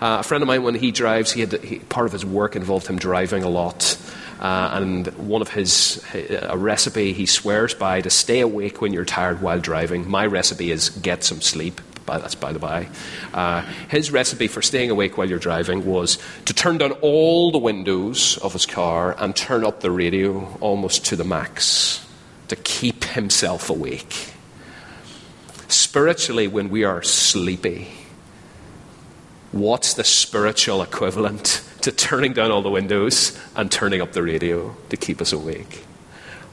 Uh, 0.00 0.18
a 0.20 0.22
friend 0.22 0.40
of 0.40 0.46
mine, 0.46 0.62
when 0.62 0.76
he 0.76 0.92
drives, 0.92 1.32
he 1.32 1.40
had 1.40 1.52
he, 1.64 1.80
part 1.80 2.06
of 2.06 2.12
his 2.12 2.24
work 2.24 2.54
involved 2.54 2.86
him 2.86 2.96
driving 2.96 3.42
a 3.42 3.48
lot. 3.48 3.98
Uh, 4.40 4.70
and 4.72 5.06
one 5.18 5.42
of 5.42 5.50
his 5.50 6.02
a 6.14 6.56
recipe 6.56 7.12
he 7.12 7.26
swears 7.26 7.74
by 7.74 8.00
to 8.00 8.08
stay 8.08 8.40
awake 8.40 8.80
when 8.80 8.92
you're 8.92 9.04
tired 9.04 9.42
while 9.42 9.60
driving. 9.60 10.08
My 10.08 10.24
recipe 10.24 10.70
is 10.70 10.88
get 10.88 11.22
some 11.22 11.42
sleep. 11.42 11.80
That's 12.06 12.34
by 12.34 12.52
the 12.52 12.58
by. 12.58 12.88
Uh, 13.32 13.60
his 13.88 14.10
recipe 14.10 14.48
for 14.48 14.62
staying 14.62 14.90
awake 14.90 15.16
while 15.16 15.28
you're 15.28 15.38
driving 15.38 15.84
was 15.86 16.18
to 16.46 16.54
turn 16.54 16.78
down 16.78 16.92
all 17.02 17.52
the 17.52 17.58
windows 17.58 18.36
of 18.38 18.52
his 18.52 18.66
car 18.66 19.14
and 19.16 19.36
turn 19.36 19.64
up 19.64 19.80
the 19.80 19.92
radio 19.92 20.58
almost 20.60 21.04
to 21.06 21.16
the 21.16 21.22
max 21.22 22.04
to 22.48 22.56
keep 22.56 23.04
himself 23.04 23.70
awake. 23.70 24.32
Spiritually, 25.68 26.48
when 26.48 26.68
we 26.68 26.82
are 26.82 27.00
sleepy, 27.02 27.88
what's 29.52 29.94
the 29.94 30.02
spiritual 30.02 30.82
equivalent 30.82 31.62
to 31.82 31.92
turning 31.92 32.32
down 32.32 32.50
all 32.50 32.62
the 32.62 32.70
windows 32.70 33.38
and 33.56 33.70
turning 33.70 34.00
up 34.00 34.12
the 34.12 34.22
radio 34.22 34.76
to 34.88 34.96
keep 34.96 35.20
us 35.20 35.32
awake? 35.32 35.84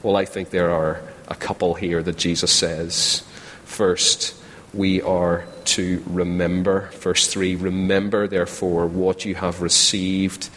Well, 0.02 0.16
I 0.16 0.24
think 0.24 0.50
there 0.50 0.70
are 0.70 1.00
a 1.28 1.34
couple 1.34 1.74
here 1.74 2.02
that 2.02 2.16
Jesus 2.16 2.52
says. 2.52 3.22
First, 3.64 4.34
we 4.72 5.02
are 5.02 5.44
to 5.66 6.02
remember. 6.06 6.90
Verse 6.92 7.26
3 7.26 7.56
Remember, 7.56 8.26
therefore, 8.26 8.86
what 8.86 9.24
you 9.24 9.34
have 9.34 9.60
received 9.60 10.48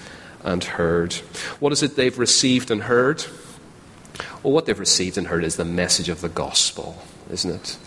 and 0.44 0.64
heard. 0.64 1.14
What 1.60 1.72
is 1.72 1.84
it 1.84 1.96
they've 1.96 2.18
received 2.18 2.72
and 2.72 2.84
heard? 2.84 3.26
Well, 4.44 4.54
what 4.54 4.66
they've 4.66 4.80
received 4.80 5.18
and 5.18 5.28
heard 5.28 5.44
is 5.44 5.56
the 5.56 5.66
message 5.66 6.10
of 6.10 6.22
the 6.22 6.30
gospel, 6.30 7.02
isn't 7.30 7.52
it? 7.52 7.78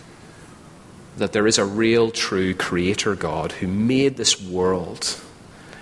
That 1.17 1.33
there 1.33 1.47
is 1.47 1.59
a 1.59 1.65
real, 1.65 2.11
true 2.11 2.55
Creator 2.55 3.15
God 3.17 3.53
who 3.53 3.67
made 3.67 4.17
this 4.17 4.41
world 4.41 5.21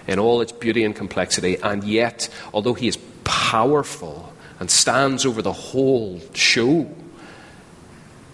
in 0.07 0.19
all 0.19 0.41
its 0.41 0.53
beauty 0.53 0.85
and 0.85 0.95
complexity, 0.95 1.57
and 1.63 1.85
yet, 1.85 2.29
although 2.53 2.75
He 2.75 2.89
is 2.89 2.99
powerful 3.25 4.33
and 4.59 4.71
stands 4.71 5.25
over 5.25 5.43
the 5.43 5.53
whole 5.53 6.21
show, 6.35 6.91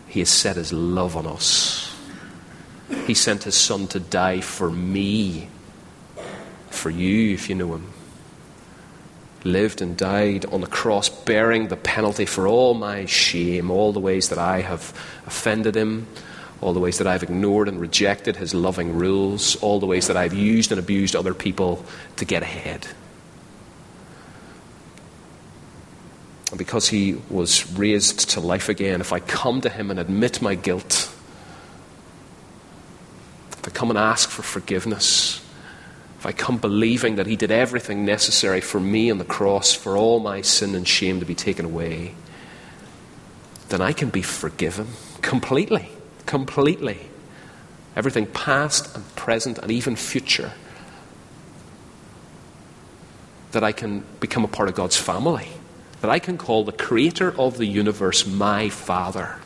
He 0.08 0.20
has 0.20 0.30
set 0.30 0.56
His 0.56 0.72
love 0.72 1.16
on 1.16 1.26
us. 1.26 1.94
He 3.06 3.14
sent 3.14 3.44
His 3.44 3.54
Son 3.54 3.86
to 3.88 4.00
die 4.00 4.40
for 4.40 4.70
me, 4.70 5.48
for 6.70 6.90
you, 6.90 7.34
if 7.34 7.48
you 7.48 7.54
know 7.54 7.74
Him. 7.74 7.92
Lived 9.44 9.80
and 9.80 9.96
died 9.96 10.44
on 10.46 10.60
the 10.60 10.66
cross, 10.66 11.08
bearing 11.08 11.68
the 11.68 11.76
penalty 11.76 12.26
for 12.26 12.48
all 12.48 12.74
my 12.74 13.06
shame, 13.06 13.70
all 13.70 13.92
the 13.92 14.00
ways 14.00 14.30
that 14.30 14.38
I 14.38 14.62
have 14.62 14.92
offended 15.26 15.76
Him 15.76 16.06
all 16.60 16.72
the 16.72 16.80
ways 16.80 16.98
that 16.98 17.06
I've 17.06 17.22
ignored 17.22 17.68
and 17.68 17.80
rejected 17.80 18.36
his 18.36 18.52
loving 18.54 18.94
rules, 18.94 19.56
all 19.56 19.78
the 19.78 19.86
ways 19.86 20.08
that 20.08 20.16
I've 20.16 20.34
used 20.34 20.72
and 20.72 20.78
abused 20.78 21.14
other 21.14 21.34
people 21.34 21.84
to 22.16 22.24
get 22.24 22.42
ahead. 22.42 22.88
And 26.50 26.58
because 26.58 26.88
he 26.88 27.16
was 27.30 27.70
raised 27.72 28.30
to 28.30 28.40
life 28.40 28.68
again, 28.68 29.00
if 29.00 29.12
I 29.12 29.20
come 29.20 29.60
to 29.60 29.68
him 29.68 29.90
and 29.90 30.00
admit 30.00 30.42
my 30.42 30.54
guilt, 30.56 31.12
if 33.52 33.62
I 33.64 33.70
come 33.70 33.90
and 33.90 33.98
ask 33.98 34.28
for 34.28 34.42
forgiveness, 34.42 35.44
if 36.18 36.26
I 36.26 36.32
come 36.32 36.56
believing 36.56 37.16
that 37.16 37.28
he 37.28 37.36
did 37.36 37.52
everything 37.52 38.04
necessary 38.04 38.60
for 38.60 38.80
me 38.80 39.10
on 39.12 39.18
the 39.18 39.24
cross, 39.24 39.74
for 39.74 39.96
all 39.96 40.18
my 40.18 40.40
sin 40.40 40.74
and 40.74 40.88
shame 40.88 41.20
to 41.20 41.26
be 41.26 41.36
taken 41.36 41.64
away, 41.64 42.14
then 43.68 43.80
I 43.80 43.92
can 43.92 44.08
be 44.08 44.22
forgiven 44.22 44.88
completely 45.22 45.90
completely. 46.28 47.08
Everything 47.96 48.26
past 48.26 48.94
and 48.94 49.16
present 49.16 49.58
and 49.58 49.72
even 49.72 49.96
future. 49.96 50.52
That 53.52 53.64
I 53.64 53.72
can 53.72 54.04
become 54.20 54.44
a 54.44 54.48
part 54.48 54.68
of 54.68 54.76
God's 54.76 54.96
family. 54.96 55.48
That 56.02 56.10
I 56.10 56.20
can 56.20 56.36
call 56.38 56.64
the 56.64 56.72
creator 56.72 57.34
of 57.36 57.56
the 57.56 57.64
universe 57.64 58.26
my 58.26 58.68
Father. 58.68 59.36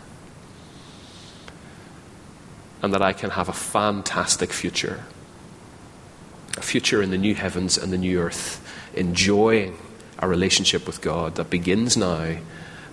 And 2.83 2.93
that 2.93 3.01
I 3.01 3.13
can 3.13 3.31
have 3.31 3.49
a 3.49 3.55
fantastic 3.55 4.53
future. 4.53 5.05
A 6.59 6.63
future 6.63 7.01
in 7.01 7.11
the 7.11 7.17
new 7.17 7.35
heavens 7.35 7.79
and 7.79 7.93
the 7.93 7.97
new 7.97 8.21
earth, 8.21 8.61
enjoying 8.95 9.79
a 10.19 10.27
relationship 10.27 10.85
with 10.87 11.01
God 11.01 11.37
that 11.37 11.49
begins 11.49 11.97
now 11.97 12.39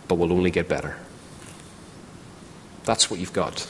but 0.07 0.15
will 0.15 0.31
only 0.31 0.51
get 0.51 0.69
better. 0.69 0.95
That's 2.85 3.11
what 3.11 3.19
you've 3.19 3.33
got. 3.33 3.67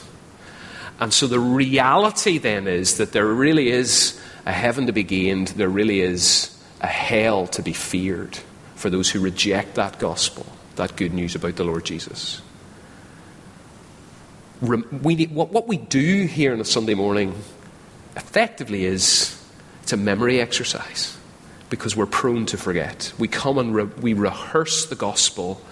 And 1.00 1.12
so 1.12 1.26
the 1.26 1.40
reality 1.40 2.38
then 2.38 2.66
is 2.66 2.98
that 2.98 3.12
there 3.12 3.26
really 3.26 3.70
is 3.70 4.20
a 4.44 4.52
heaven 4.52 4.86
to 4.86 4.92
be 4.92 5.02
gained, 5.02 5.48
there 5.48 5.68
really 5.68 6.00
is 6.00 6.56
a 6.80 6.86
hell 6.86 7.46
to 7.48 7.62
be 7.62 7.72
feared 7.72 8.38
for 8.74 8.90
those 8.90 9.10
who 9.10 9.20
reject 9.20 9.74
that 9.74 9.98
gospel, 9.98 10.46
that 10.76 10.96
good 10.96 11.12
news 11.12 11.34
about 11.34 11.56
the 11.56 11.64
Lord 11.64 11.84
Jesus. 11.84 12.42
We 14.60 15.14
need, 15.14 15.34
what, 15.34 15.52
what 15.52 15.68
we 15.68 15.78
do 15.78 16.26
here 16.26 16.52
on 16.52 16.60
a 16.60 16.64
Sunday 16.66 16.94
morning 16.94 17.34
effectively 18.16 18.84
is 18.84 19.42
it's 19.82 19.92
a 19.92 19.96
memory 19.96 20.40
exercise 20.40 21.16
because 21.70 21.96
we're 21.96 22.06
prone 22.06 22.44
to 22.46 22.58
forget. 22.58 23.12
We 23.18 23.28
come 23.28 23.56
and 23.56 23.74
re- 23.74 23.84
we 23.84 24.12
rehearse 24.12 24.86
the 24.86 24.96
gospel. 24.96 25.62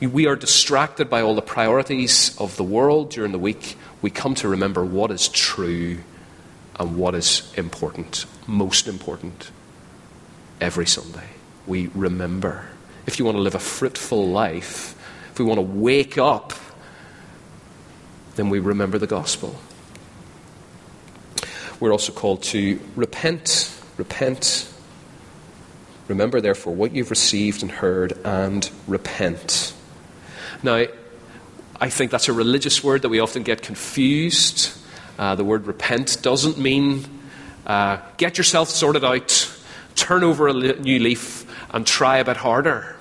We 0.00 0.26
are 0.26 0.36
distracted 0.36 1.10
by 1.10 1.20
all 1.20 1.34
the 1.34 1.42
priorities 1.42 2.34
of 2.38 2.56
the 2.56 2.64
world 2.64 3.10
during 3.10 3.32
the 3.32 3.38
week 3.38 3.76
we 4.02 4.10
come 4.10 4.34
to 4.36 4.48
remember 4.48 4.84
what 4.84 5.10
is 5.10 5.28
true 5.28 5.98
and 6.78 6.96
what 6.96 7.14
is 7.14 7.52
important, 7.56 8.24
most 8.46 8.88
important, 8.88 9.50
every 10.60 10.86
Sunday. 10.86 11.28
We 11.66 11.88
remember. 11.94 12.66
If 13.06 13.18
you 13.18 13.24
want 13.24 13.36
to 13.36 13.42
live 13.42 13.54
a 13.54 13.60
fruitful 13.60 14.28
life, 14.28 14.94
if 15.32 15.38
we 15.38 15.44
want 15.44 15.58
to 15.58 15.62
wake 15.62 16.16
up, 16.16 16.54
then 18.36 18.48
we 18.48 18.58
remember 18.58 18.98
the 18.98 19.06
gospel. 19.06 19.56
We're 21.78 21.92
also 21.92 22.12
called 22.12 22.42
to 22.44 22.80
repent. 22.96 23.74
Repent. 23.96 24.72
Remember, 26.08 26.40
therefore, 26.40 26.74
what 26.74 26.92
you've 26.92 27.10
received 27.10 27.62
and 27.62 27.70
heard, 27.70 28.18
and 28.24 28.68
repent. 28.86 29.74
Now, 30.62 30.86
I 31.80 31.90
think 31.90 32.10
that's 32.10 32.28
a 32.28 32.32
religious 32.32 32.84
word 32.84 33.02
that 33.02 33.08
we 33.08 33.20
often 33.20 33.42
get 33.42 33.62
confused. 33.62 34.76
Uh, 35.18 35.34
the 35.34 35.44
word 35.44 35.66
repent 35.66 36.18
doesn't 36.22 36.58
mean 36.58 37.04
uh, 37.66 37.98
get 38.16 38.38
yourself 38.38 38.68
sorted 38.68 39.04
out, 39.04 39.58
turn 39.94 40.24
over 40.24 40.48
a 40.48 40.52
new 40.52 40.98
leaf, 40.98 41.46
and 41.72 41.86
try 41.86 42.18
a 42.18 42.24
bit 42.24 42.38
harder. 42.38 42.96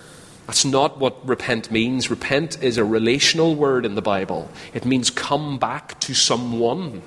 That's 0.48 0.66
not 0.66 0.98
what 0.98 1.28
repent 1.28 1.72
means. 1.72 2.10
Repent 2.10 2.64
is 2.64 2.78
a 2.78 2.84
relational 2.84 3.56
word 3.56 3.86
in 3.86 3.96
the 3.96 4.02
Bible. 4.02 4.50
It 4.74 4.86
means 4.86 5.10
come 5.10 5.60
back 5.60 6.00
to 6.02 6.14
someone 6.14 7.04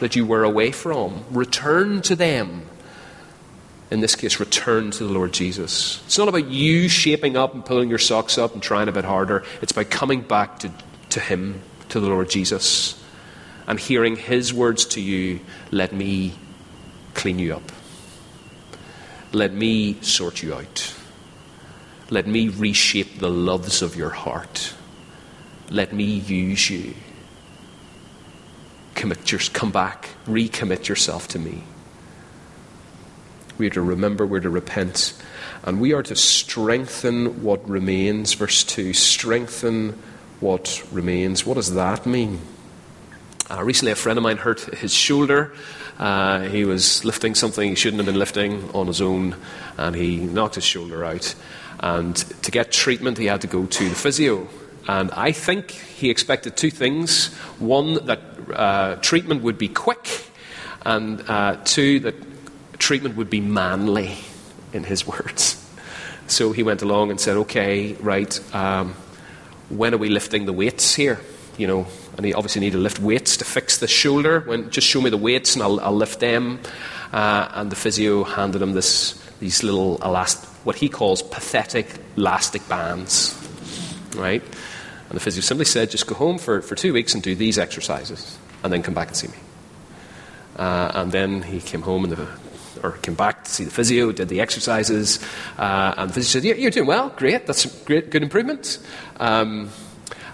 that 0.00 0.16
you 0.16 0.24
were 0.24 0.44
away 0.44 0.72
from, 0.72 1.24
return 1.30 2.00
to 2.02 2.16
them. 2.16 2.66
In 3.90 4.00
this 4.00 4.14
case, 4.14 4.38
return 4.38 4.90
to 4.92 5.04
the 5.04 5.12
Lord 5.12 5.32
Jesus. 5.32 6.02
It's 6.04 6.18
not 6.18 6.28
about 6.28 6.48
you 6.48 6.88
shaping 6.88 7.36
up 7.36 7.54
and 7.54 7.64
pulling 7.64 7.88
your 7.88 7.98
socks 7.98 8.36
up 8.36 8.52
and 8.52 8.62
trying 8.62 8.88
a 8.88 8.92
bit 8.92 9.04
harder. 9.04 9.44
It's 9.62 9.72
by 9.72 9.84
coming 9.84 10.20
back 10.20 10.58
to, 10.60 10.70
to 11.10 11.20
Him, 11.20 11.62
to 11.88 12.00
the 12.00 12.08
Lord 12.08 12.28
Jesus, 12.28 13.02
and 13.66 13.80
hearing 13.80 14.16
His 14.16 14.52
words 14.52 14.84
to 14.86 15.00
you 15.00 15.40
let 15.70 15.92
me 15.94 16.34
clean 17.14 17.38
you 17.38 17.54
up. 17.54 17.72
Let 19.32 19.54
me 19.54 20.00
sort 20.02 20.42
you 20.42 20.54
out. 20.54 20.94
Let 22.10 22.26
me 22.26 22.48
reshape 22.48 23.18
the 23.18 23.30
loves 23.30 23.82
of 23.82 23.96
your 23.96 24.10
heart. 24.10 24.74
Let 25.70 25.92
me 25.92 26.04
use 26.04 26.70
you. 26.70 26.94
Commit 28.94 29.30
your, 29.30 29.40
come 29.52 29.70
back, 29.70 30.08
recommit 30.26 30.88
yourself 30.88 31.28
to 31.28 31.38
me. 31.38 31.62
We 33.58 33.66
are 33.66 33.70
to 33.70 33.82
remember, 33.82 34.24
we're 34.24 34.38
to 34.38 34.50
repent, 34.50 35.14
and 35.64 35.80
we 35.80 35.92
are 35.92 36.04
to 36.04 36.14
strengthen 36.14 37.42
what 37.42 37.68
remains. 37.68 38.34
Verse 38.34 38.62
2 38.62 38.92
strengthen 38.92 39.98
what 40.38 40.84
remains. 40.92 41.44
What 41.44 41.54
does 41.54 41.74
that 41.74 42.06
mean? 42.06 42.40
Uh, 43.50 43.64
recently, 43.64 43.90
a 43.90 43.96
friend 43.96 44.16
of 44.16 44.22
mine 44.22 44.36
hurt 44.36 44.60
his 44.76 44.94
shoulder. 44.94 45.52
Uh, 45.98 46.42
he 46.42 46.64
was 46.64 47.04
lifting 47.04 47.34
something 47.34 47.68
he 47.68 47.74
shouldn't 47.74 47.98
have 47.98 48.06
been 48.06 48.18
lifting 48.18 48.70
on 48.70 48.86
his 48.86 49.00
own, 49.00 49.34
and 49.76 49.96
he 49.96 50.18
knocked 50.18 50.54
his 50.54 50.64
shoulder 50.64 51.04
out. 51.04 51.34
And 51.80 52.14
to 52.14 52.52
get 52.52 52.70
treatment, 52.70 53.18
he 53.18 53.26
had 53.26 53.40
to 53.40 53.48
go 53.48 53.66
to 53.66 53.88
the 53.88 53.94
physio. 53.96 54.46
And 54.86 55.10
I 55.10 55.32
think 55.32 55.72
he 55.72 56.10
expected 56.10 56.56
two 56.56 56.70
things 56.70 57.34
one, 57.58 58.06
that 58.06 58.20
uh, 58.54 58.96
treatment 58.96 59.42
would 59.42 59.58
be 59.58 59.68
quick, 59.68 60.26
and 60.82 61.28
uh, 61.28 61.56
two, 61.64 61.98
that 62.00 62.14
treatment 62.78 63.16
would 63.16 63.30
be 63.30 63.40
manly, 63.40 64.16
in 64.72 64.84
his 64.84 65.06
words. 65.06 65.64
So 66.26 66.52
he 66.52 66.62
went 66.62 66.82
along 66.82 67.10
and 67.10 67.20
said, 67.20 67.36
Okay, 67.36 67.94
right, 67.94 68.54
um, 68.54 68.94
when 69.70 69.94
are 69.94 69.98
we 69.98 70.08
lifting 70.08 70.46
the 70.46 70.52
weights 70.52 70.94
here? 70.94 71.20
You 71.56 71.66
know, 71.66 71.86
and 72.16 72.24
he 72.24 72.34
obviously 72.34 72.60
needed 72.60 72.76
to 72.76 72.82
lift 72.82 73.00
weights 73.00 73.36
to 73.38 73.44
fix 73.44 73.78
the 73.78 73.88
shoulder. 73.88 74.40
When, 74.40 74.70
just 74.70 74.86
show 74.86 75.00
me 75.00 75.10
the 75.10 75.16
weights 75.16 75.54
and 75.54 75.62
I'll, 75.62 75.80
I'll 75.80 75.96
lift 75.96 76.20
them. 76.20 76.60
Uh, 77.12 77.48
and 77.54 77.70
the 77.70 77.76
physio 77.76 78.24
handed 78.24 78.62
him 78.62 78.72
this, 78.72 79.14
these 79.40 79.62
little 79.62 79.98
elast- 79.98 80.44
what 80.64 80.76
he 80.76 80.88
calls 80.88 81.22
pathetic 81.22 81.86
elastic 82.16 82.68
bands. 82.68 83.34
Right? 84.14 84.42
And 84.42 85.16
the 85.16 85.20
physio 85.20 85.40
simply 85.40 85.64
said, 85.64 85.90
just 85.90 86.06
go 86.06 86.14
home 86.14 86.38
for, 86.38 86.60
for 86.60 86.74
two 86.74 86.92
weeks 86.92 87.14
and 87.14 87.22
do 87.22 87.34
these 87.34 87.58
exercises, 87.58 88.38
and 88.62 88.72
then 88.72 88.82
come 88.82 88.94
back 88.94 89.08
and 89.08 89.16
see 89.16 89.28
me. 89.28 89.38
Uh, 90.56 90.90
and 90.94 91.12
then 91.12 91.42
he 91.42 91.60
came 91.60 91.82
home 91.82 92.04
and 92.04 92.12
the, 92.12 92.28
or 92.82 92.92
came 92.92 93.14
back 93.14 93.44
to 93.44 93.50
see 93.50 93.64
the 93.64 93.70
physio, 93.70 94.12
did 94.12 94.28
the 94.28 94.40
exercises, 94.40 95.18
uh, 95.58 95.94
and 95.96 96.10
the 96.10 96.14
physio 96.14 96.40
said, 96.40 96.44
yeah, 96.44 96.54
"You're 96.54 96.70
doing 96.70 96.86
well, 96.86 97.10
great, 97.10 97.46
that's 97.46 97.66
great, 97.84 98.10
good 98.10 98.22
improvement." 98.22 98.78
Um, 99.18 99.70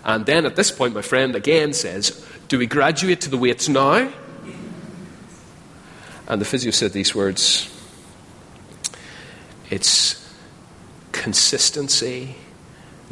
and 0.05 0.27
then 0.27 0.45
at 0.45 0.57
this 0.57 0.71
point, 0.71 0.95
my 0.95 1.03
friend 1.03 1.35
again 1.35 1.73
says, 1.73 2.25
"Do 2.49 2.59
we 2.59 2.67
graduate 2.67 3.21
to 3.23 3.31
the 3.31 3.39
weights 3.39 3.69
now?" 3.69 4.13
And 6.27 6.41
the 6.41 6.45
physio 6.45 6.71
said 6.71 6.93
these 6.93 7.15
words: 7.15 7.69
"It's 9.71 10.23
consistency, 11.13 12.37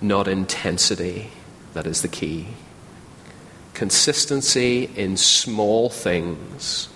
not 0.01 0.29
intensity, 0.29 1.31
that 1.75 1.87
is 1.87 2.03
the 2.03 2.09
key. 2.09 2.49
Consistency 3.75 4.91
in 4.97 5.17
small 5.17 5.89
things 5.89 6.89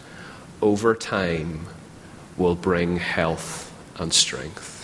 over 0.61 0.95
time 0.95 1.67
will 2.37 2.55
bring 2.55 2.97
health 2.97 3.73
and 3.99 4.13
strength. 4.13 4.75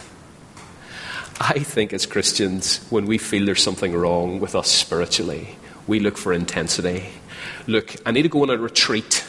I 1.40 1.58
think 1.58 1.92
as 1.92 2.06
Christians, 2.06 2.78
when 2.90 3.06
we 3.06 3.18
feel 3.18 3.44
there's 3.46 3.62
something 3.62 3.94
wrong 3.94 4.38
with 4.38 4.54
us 4.54 4.70
spiritually, 4.70 5.56
we 5.86 5.98
look 5.98 6.16
for 6.16 6.32
intensity. 6.32 7.08
Look, 7.66 7.96
I 8.06 8.12
need 8.12 8.22
to 8.22 8.28
go 8.28 8.42
on 8.42 8.50
a 8.50 8.56
retreat. 8.56 9.24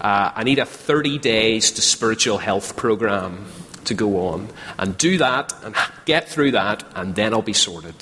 Uh, 0.00 0.30
I 0.34 0.44
need 0.44 0.58
a 0.58 0.66
30 0.66 1.18
days 1.18 1.72
to 1.72 1.82
spiritual 1.82 2.38
health 2.38 2.76
program 2.76 3.46
to 3.86 3.94
go 3.94 4.28
on 4.28 4.48
and 4.78 4.96
do 4.96 5.18
that 5.18 5.52
and 5.62 5.74
get 6.04 6.28
through 6.28 6.52
that, 6.52 6.84
and 6.94 7.14
then 7.14 7.34
I'll 7.34 7.42
be 7.42 7.52
sorted. 7.52 7.96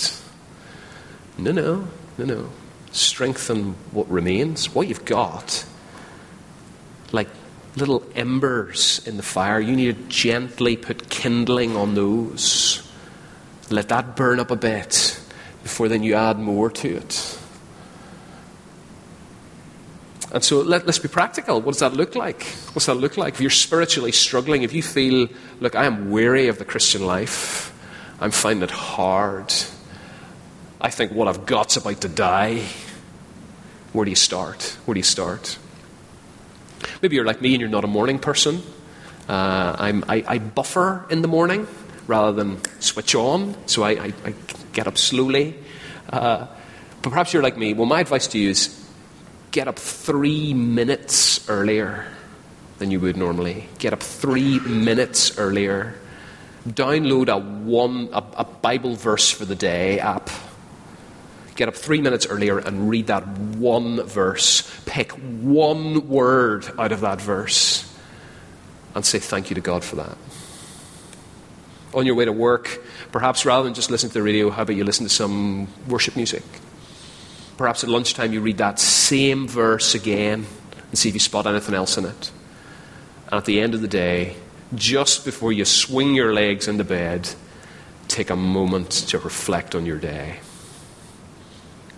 No, 1.39 1.53
no, 1.53 1.89
no, 2.19 2.25
no. 2.25 2.51
Strengthen 2.93 3.75
what 3.91 4.11
remains, 4.11 4.75
what 4.75 4.89
you've 4.89 5.05
got. 5.05 5.65
Like 7.11 7.29
little 7.77 8.03
embers 8.15 9.07
in 9.07 9.17
the 9.17 9.23
fire, 9.23 9.61
you 9.61 9.75
need 9.75 9.97
to 9.97 10.03
gently 10.09 10.77
put 10.77 11.09
kindling 11.09 11.77
on 11.77 11.95
those. 11.95 12.89
Let 13.71 13.89
that 13.89 14.17
burn 14.17 14.41
up 14.41 14.51
a 14.51 14.57
bit 14.57 15.19
before 15.63 15.89
then 15.89 16.03
you 16.03 16.15
add 16.15 16.39
more 16.39 16.71
to 16.71 16.97
it. 16.97 17.39
And 20.33 20.43
so 20.43 20.61
let, 20.63 20.89
us 20.89 20.99
be 20.99 21.09
practical. 21.09 21.61
What 21.61 21.73
does 21.73 21.81
that 21.81 21.93
look 21.93 22.15
like? 22.15 22.45
What's 22.73 22.87
that 22.87 22.95
look 22.95 23.19
like? 23.19 23.35
If 23.35 23.41
you're 23.41 23.51
spiritually 23.51 24.13
struggling, 24.13 24.63
if 24.63 24.73
you 24.73 24.83
feel, 24.83 25.29
look, 25.61 25.75
I 25.75 25.85
am 25.85 26.11
weary 26.11 26.49
of 26.49 26.59
the 26.59 26.65
Christian 26.65 27.05
life, 27.05 27.71
I'm 28.19 28.31
finding 28.31 28.63
it 28.63 28.71
hard, 28.71 29.53
I 30.81 30.91
think 30.91 31.13
what 31.13 31.29
I've 31.29 31.45
got's 31.45 31.77
about 31.77 32.01
to 32.01 32.09
die, 32.09 32.63
where 33.93 34.05
do 34.07 34.11
you 34.11 34.17
start? 34.17 34.77
Where 34.87 34.95
do 34.95 34.99
you 34.99 35.05
start? 35.05 35.59
Maybe 37.01 37.17
you're 37.17 37.25
like 37.25 37.41
me 37.41 37.55
and 37.55 37.61
you're 37.61 37.71
not 37.71 37.85
a 37.85 37.89
morning 37.89 38.19
person. 38.19 38.63
Uh, 39.29 39.77
I, 40.09 40.25
I 40.27 40.39
buffer 40.39 41.07
in 41.11 41.23
the 41.23 41.29
morning 41.29 41.67
rather 42.07 42.33
than 42.33 42.61
switch 42.81 43.15
on, 43.15 43.57
so 43.67 43.83
I, 43.83 43.91
I, 43.91 44.13
I 44.25 44.35
get 44.73 44.87
up 44.87 44.99
slowly. 44.99 45.57
Uh, 46.11 46.47
but 47.03 47.11
perhaps 47.11 47.33
you're 47.33 47.43
like 47.43 47.57
me. 47.57 47.75
Well, 47.75 47.87
my 47.87 48.01
advice 48.01 48.27
to 48.29 48.39
you 48.39 48.51
is 48.51 48.79
get 49.51 49.69
up 49.69 49.79
three 49.79 50.55
minutes 50.55 51.49
earlier 51.49 52.07
than 52.79 52.91
you 52.91 53.01
would 53.01 53.17
normally. 53.17 53.69
Get 53.79 53.93
up 53.93 54.03
three 54.03 54.59
minutes 54.61 55.39
earlier. 55.39 55.95
Download 56.67 57.29
a 57.29 57.39
one 57.39 58.09
a, 58.13 58.25
a 58.39 58.45
Bible 58.45 58.95
verse 58.95 59.31
for 59.31 59.45
the 59.45 59.55
day 59.55 60.01
app. 60.01 60.31
Get 61.55 61.69
up 61.69 61.75
three 61.75 62.01
minutes 62.01 62.27
earlier 62.27 62.59
and 62.59 62.89
read 62.89 63.09
that 63.09 63.27
one 63.27 64.03
verse. 64.05 64.63
Pick 64.87 65.13
one 65.13 66.09
word 66.09 66.67
out 66.79 66.93
of 66.93 67.01
that 67.01 67.21
verse 67.21 67.89
and 68.95 69.05
say 69.05 69.19
thank 69.19 69.51
you 69.51 69.55
to 69.55 69.61
God 69.61 69.85
for 69.85 69.97
that. 69.97 70.17
On 71.95 72.07
your 72.07 72.15
way 72.15 72.25
to 72.25 72.33
work, 72.33 72.83
perhaps 73.11 73.45
rather 73.45 73.65
than 73.65 73.75
just 73.75 73.91
listening 73.91 74.11
to 74.11 74.15
the 74.15 74.23
radio, 74.23 74.49
how 74.49 74.63
about 74.63 74.77
you 74.77 74.85
listen 74.85 75.05
to 75.05 75.13
some 75.13 75.69
worship 75.89 76.17
music? 76.17 76.43
Perhaps 77.59 77.85
at 77.85 77.91
lunchtime 77.91 78.33
you 78.33 78.41
read 78.41 78.57
that 78.57 78.79
same 78.79 79.47
verse 79.47 79.95
again 79.95 80.47
and 80.89 80.99
see 80.99 81.11
if 81.11 81.15
you 81.15 81.21
spot 81.21 81.47
anything 81.47 81.75
else 81.75 81.99
in 81.99 82.07
it. 82.07 82.31
And 83.27 83.35
at 83.35 83.45
the 83.45 83.61
end 83.61 83.75
of 83.75 83.83
the 83.83 83.89
day, 83.89 84.37
just 84.75 85.27
before 85.27 85.53
you 85.53 85.67
swing 85.67 86.15
your 86.15 86.33
legs 86.33 86.67
into 86.67 86.85
bed, 86.85 87.29
take 88.09 88.31
a 88.31 88.37
moment 88.37 88.91
to 88.91 89.19
reflect 89.19 89.75
on 89.75 89.85
your 89.85 89.99
day 89.99 90.39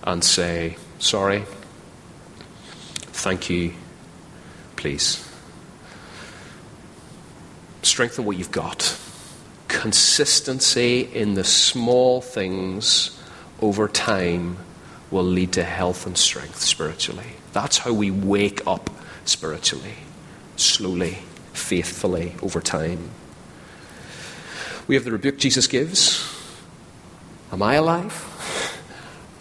and 0.04 0.22
say, 0.22 0.76
Sorry, 0.98 1.44
thank 2.96 3.50
you, 3.50 3.72
please. 4.76 5.28
Strengthen 7.82 8.24
what 8.24 8.36
you've 8.36 8.52
got. 8.52 8.98
Consistency 9.68 11.00
in 11.00 11.34
the 11.34 11.44
small 11.44 12.20
things 12.20 13.20
over 13.60 13.88
time 13.88 14.58
will 15.10 15.24
lead 15.24 15.52
to 15.52 15.64
health 15.64 16.06
and 16.06 16.16
strength 16.16 16.60
spiritually. 16.60 17.36
That's 17.52 17.78
how 17.78 17.92
we 17.92 18.10
wake 18.10 18.66
up 18.66 18.90
spiritually, 19.24 19.94
slowly, 20.56 21.18
faithfully, 21.52 22.34
over 22.42 22.60
time. 22.60 23.10
We 24.86 24.96
have 24.96 25.04
the 25.04 25.12
rebuke 25.12 25.38
Jesus 25.38 25.66
gives 25.66 26.30
Am 27.52 27.62
I 27.62 27.74
alive? 27.74 28.33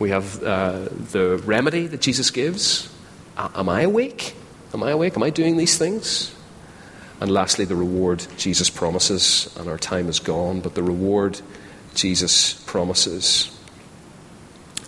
We 0.04 0.10
have 0.10 0.44
uh, 0.44 0.90
the 1.14 1.42
remedy 1.46 1.88
that 1.88 2.02
Jesus 2.02 2.30
gives. 2.30 2.94
am 3.38 3.70
I 3.70 3.84
awake? 3.84 4.36
Am 4.74 4.84
I 4.84 4.92
awake? 4.92 5.16
Am 5.16 5.24
I 5.24 5.30
doing 5.30 5.56
these 5.56 5.78
things? 5.78 6.36
And 7.22 7.32
lastly, 7.32 7.64
the 7.64 7.78
reward 7.78 8.28
Jesus 8.36 8.70
promises. 8.70 9.48
And 9.58 9.70
our 9.70 9.78
time 9.78 10.10
is 10.10 10.20
gone, 10.20 10.60
but 10.60 10.76
the 10.76 10.84
reward 10.84 11.40
Jesus 11.96 12.62
promises. 12.66 13.50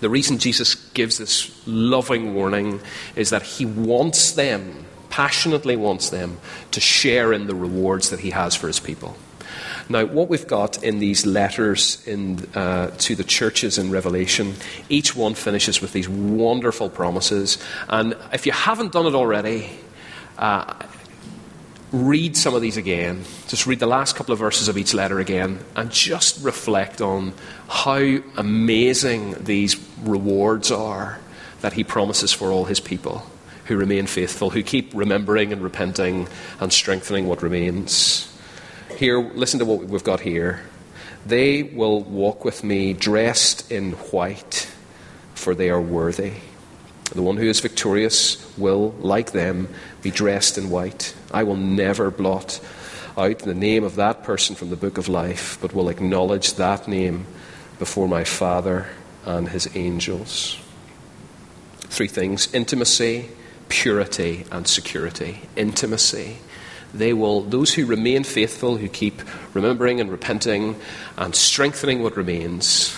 The 0.02 0.10
reason 0.10 0.38
Jesus 0.38 0.76
gives 0.76 1.18
this 1.18 1.66
loving 1.66 2.36
warning 2.36 2.82
is 3.16 3.30
that 3.30 3.44
he 3.44 3.66
wants 3.66 4.34
them, 4.34 4.84
passionately 5.10 5.78
wants 5.78 6.10
them, 6.10 6.40
to 6.72 6.82
share 6.82 7.32
in 7.32 7.48
the 7.48 7.56
rewards 7.56 8.10
that 8.10 8.20
he 8.20 8.32
has 8.32 8.54
for 8.54 8.68
his 8.68 8.82
people. 8.82 9.16
Now, 9.88 10.06
what 10.06 10.30
we've 10.30 10.48
got 10.48 10.84
in 10.84 11.00
these 11.00 11.26
letters 11.26 12.06
in, 12.08 12.40
uh, 12.56 12.92
to 12.98 13.16
the 13.16 13.24
churches 13.24 13.78
in 13.78 13.92
Revelation, 13.92 14.56
each 14.90 15.16
one 15.16 15.36
finishes 15.36 15.80
with 15.80 15.94
these 15.94 16.10
wonderful 16.10 16.90
promises. 16.90 17.60
And 17.88 18.18
if 18.34 18.46
you 18.46 18.52
haven't 18.52 18.94
done 18.94 19.06
it 19.06 19.14
already, 19.14 19.70
uh, 20.40 20.74
read 21.92 22.36
some 22.36 22.56
of 22.56 22.62
these 22.62 22.78
again. 22.78 23.24
Just 23.48 23.68
read 23.68 23.80
the 23.80 23.88
last 23.88 24.16
couple 24.16 24.34
of 24.34 24.40
verses 24.40 24.68
of 24.68 24.78
each 24.78 24.94
letter 24.94 25.20
again 25.20 25.60
and 25.76 25.92
just 25.92 26.44
reflect 26.44 27.00
on 27.00 27.34
how 27.70 28.18
amazing 28.38 29.36
these 29.44 29.76
rewards 30.02 30.72
are 30.72 31.20
that 31.62 31.74
he 31.74 31.84
promises 31.84 32.34
for 32.34 32.52
all 32.52 32.66
his 32.66 32.80
people 32.80 33.26
who 33.66 33.78
remain 33.78 34.08
faithful, 34.08 34.50
who 34.50 34.62
keep 34.62 34.92
remembering 34.94 35.54
and 35.54 35.62
repenting 35.62 36.28
and 36.60 36.74
strengthening 36.74 37.28
what 37.28 37.42
remains. 37.42 38.35
Here, 38.96 39.20
listen 39.20 39.60
to 39.60 39.66
what 39.66 39.84
we've 39.84 40.04
got 40.06 40.22
here. 40.22 40.62
They 41.26 41.64
will 41.64 42.02
walk 42.02 42.46
with 42.46 42.64
me 42.64 42.94
dressed 42.94 43.70
in 43.70 43.92
white, 43.92 44.72
for 45.34 45.54
they 45.54 45.70
are 45.70 45.82
worthy. 45.82 46.36
The 47.14 47.22
one 47.22 47.36
who 47.36 47.48
is 47.48 47.60
victorious 47.60 48.42
will, 48.58 48.96
like 49.00 49.34
them, 49.34 49.68
be 50.02 50.12
dressed 50.12 50.58
in 50.58 50.70
white. 50.70 51.14
I 51.34 51.44
will 51.44 51.58
never 51.58 52.10
blot 52.10 52.62
out 53.18 53.40
the 53.40 53.54
name 53.54 53.84
of 53.84 53.98
that 53.98 54.24
person 54.24 54.56
from 54.56 54.70
the 54.70 54.78
book 54.78 54.98
of 54.98 55.10
life, 55.10 55.58
but 55.62 55.74
will 55.74 55.90
acknowledge 55.90 56.54
that 56.54 56.88
name 56.88 57.26
before 57.80 58.08
my 58.08 58.24
Father 58.24 58.88
and 59.26 59.50
his 59.50 59.68
angels. 59.76 60.58
Three 61.82 62.08
things 62.08 62.54
intimacy, 62.54 63.28
purity, 63.68 64.46
and 64.54 64.66
security. 64.66 65.42
Intimacy. 65.58 66.38
They 66.96 67.12
will, 67.12 67.42
those 67.42 67.74
who 67.74 67.86
remain 67.86 68.24
faithful, 68.24 68.78
who 68.78 68.88
keep 68.88 69.22
remembering 69.54 70.00
and 70.00 70.10
repenting 70.10 70.80
and 71.18 71.36
strengthening 71.36 72.02
what 72.02 72.16
remains, 72.16 72.96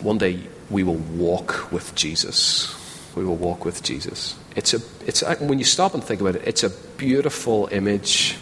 one 0.00 0.18
day 0.18 0.40
we 0.70 0.82
will 0.82 0.96
walk 0.96 1.70
with 1.70 1.94
Jesus. 1.94 2.74
We 3.14 3.24
will 3.24 3.36
walk 3.36 3.64
with 3.64 3.84
Jesus. 3.84 4.36
It's 4.56 4.74
a, 4.74 4.80
it's 5.06 5.22
a, 5.22 5.36
when 5.36 5.60
you 5.60 5.64
stop 5.64 5.94
and 5.94 6.02
think 6.02 6.20
about 6.20 6.34
it, 6.34 6.42
it's 6.44 6.64
a 6.64 6.70
beautiful 6.96 7.68
image, 7.70 8.38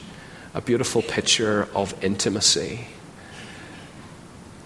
a 0.55 0.63
beautiful 0.63 1.03
picture 1.03 1.69
of 1.75 1.95
intimacy. 2.03 2.87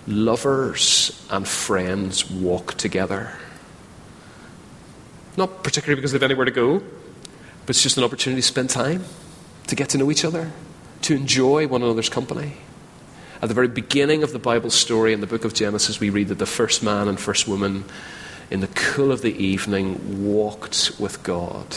Lovers 0.07 1.26
and 1.28 1.47
friends 1.47 2.30
walk 2.30 2.74
together. 2.74 3.32
Not 5.37 5.64
particularly 5.64 5.97
because 5.97 6.12
they 6.12 6.16
have 6.16 6.22
anywhere 6.22 6.45
to 6.45 6.53
go, 6.53 6.82
but 7.66 7.70
it's 7.70 7.82
just 7.82 7.98
an 7.98 8.04
opportunity 8.04 8.40
to 8.40 8.46
spend 8.46 8.70
time, 8.70 9.04
to 9.66 9.74
get 9.74 9.88
to 9.88 9.98
know 9.98 10.08
each 10.10 10.24
other, 10.24 10.52
to 11.02 11.14
enjoy 11.14 11.66
one 11.66 11.82
another's 11.82 12.08
company. 12.08 12.52
At 13.42 13.48
the 13.48 13.54
very 13.54 13.68
beginning 13.68 14.22
of 14.22 14.32
the 14.32 14.38
Bible 14.38 14.70
story 14.70 15.12
in 15.12 15.20
the 15.20 15.26
book 15.26 15.44
of 15.44 15.52
Genesis, 15.52 15.98
we 15.98 16.08
read 16.08 16.28
that 16.28 16.38
the 16.38 16.46
first 16.46 16.82
man 16.82 17.08
and 17.08 17.18
first 17.18 17.48
woman, 17.48 17.84
in 18.50 18.60
the 18.60 18.68
cool 18.68 19.10
of 19.10 19.20
the 19.20 19.36
evening, 19.36 20.24
walked 20.24 20.92
with 21.00 21.22
God. 21.24 21.76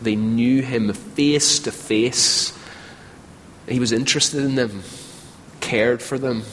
They 0.00 0.16
knew 0.16 0.62
him 0.62 0.92
face 0.92 1.58
to 1.60 1.70
face. 1.70 2.58
He 3.68 3.78
was 3.78 3.92
interested 3.92 4.42
in 4.42 4.54
them, 4.54 4.82
cared 5.60 6.02
for 6.02 6.18
them, 6.18 6.44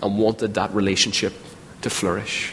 and 0.00 0.16
wanted 0.16 0.54
that 0.54 0.72
relationship 0.72 1.34
to 1.82 1.90
flourish. 1.90 2.52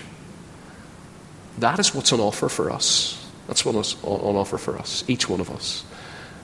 That 1.60 1.80
is 1.80 1.94
what's 1.94 2.12
on 2.12 2.20
offer 2.20 2.50
for 2.50 2.72
us. 2.72 3.21
That's 3.52 3.66
what's 3.66 4.02
on 4.06 4.38
offer 4.38 4.58
for 4.58 4.78
us, 4.78 5.04
each 5.10 5.28
one 5.28 5.42
of 5.42 5.50
us. 5.52 5.84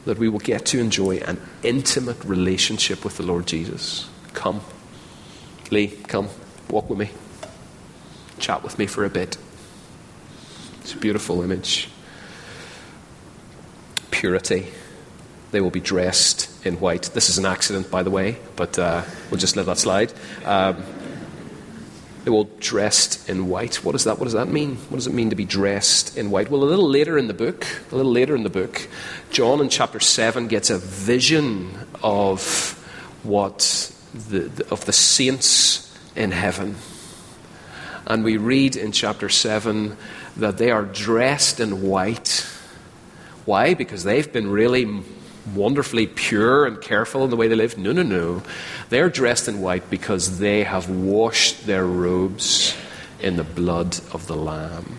That 0.04 0.20
we 0.20 0.28
will 0.28 0.40
get 0.40 0.66
to 0.66 0.80
enjoy 0.80 1.20
an 1.20 1.40
intimate 1.64 2.22
relationship 2.26 3.06
with 3.06 3.16
the 3.16 3.24
Lord 3.24 3.48
Jesus. 3.48 4.10
Come. 4.34 4.60
Lee, 5.72 5.88
come. 5.88 6.28
Walk 6.70 6.90
with 6.90 7.00
me. 7.00 7.12
Chat 8.40 8.62
with 8.62 8.78
me 8.78 8.88
for 8.88 9.06
a 9.06 9.10
bit. 9.10 9.38
It's 10.82 10.96
a 10.96 10.98
beautiful 10.98 11.42
image. 11.44 11.88
Purity. 14.12 14.68
They 15.52 15.62
will 15.62 15.72
be 15.72 15.80
dressed 15.80 16.50
in 16.66 16.78
white. 16.82 17.04
This 17.14 17.30
is 17.30 17.38
an 17.38 17.46
accident, 17.46 17.90
by 17.90 18.04
the 18.04 18.12
way, 18.12 18.36
but 18.58 18.78
uh, 18.78 19.04
we'll 19.32 19.40
just 19.40 19.56
let 19.56 19.66
that 19.68 19.78
slide. 19.78 20.12
Um, 20.44 20.84
they 22.28 22.32
will 22.32 22.50
dressed 22.60 23.30
in 23.30 23.48
white. 23.48 23.86
What 23.86 23.94
does 23.94 24.04
that? 24.04 24.20
What 24.20 24.26
does 24.26 24.34
that 24.34 24.50
mean? 24.50 24.76
What 24.90 24.98
does 24.98 25.08
it 25.08 25.14
mean 25.14 25.30
to 25.30 25.36
be 25.38 25.46
dressed 25.46 26.18
in 26.18 26.30
white? 26.30 26.52
Well, 26.52 26.62
a 26.62 26.66
little 26.66 26.90
later 26.90 27.18
in 27.18 27.28
the 27.28 27.34
book, 27.34 27.66
a 27.90 27.96
little 27.96 28.12
later 28.12 28.36
in 28.36 28.44
the 28.44 28.50
book, 28.50 28.86
John 29.32 29.62
in 29.62 29.70
chapter 29.70 30.02
seven 30.02 30.50
gets 30.50 30.70
a 30.70 30.78
vision 30.78 31.72
of 32.04 32.74
what 33.24 33.96
the, 34.14 34.68
of 34.70 34.84
the 34.84 34.92
saints 34.92 35.98
in 36.18 36.32
heaven. 36.32 36.76
And 38.06 38.26
we 38.26 38.36
read 38.36 38.76
in 38.76 38.92
chapter 38.92 39.30
7 39.30 39.96
that 40.36 40.58
they 40.58 40.70
are 40.70 40.84
dressed 40.84 41.62
in 41.62 41.82
white. 41.82 42.46
Why? 43.46 43.74
Because 43.74 44.04
they've 44.04 44.34
been 44.34 44.52
really 44.52 45.02
wonderfully 45.56 46.08
pure 46.08 46.66
and 46.66 46.82
careful 46.82 47.24
in 47.24 47.30
the 47.30 47.36
way 47.36 47.48
they 47.48 47.56
live? 47.56 47.78
No, 47.78 47.92
no, 47.92 48.04
no. 48.04 48.44
They're 48.90 49.10
dressed 49.10 49.48
in 49.48 49.62
white 49.62 49.90
because 49.90 50.40
they 50.40 50.64
have 50.64 50.90
washed 50.90 51.66
their 51.66 51.86
robes 51.86 52.76
in 53.20 53.36
the 53.36 53.44
blood 53.44 54.00
of 54.14 54.28
the 54.28 54.36
Lamb. 54.36 54.98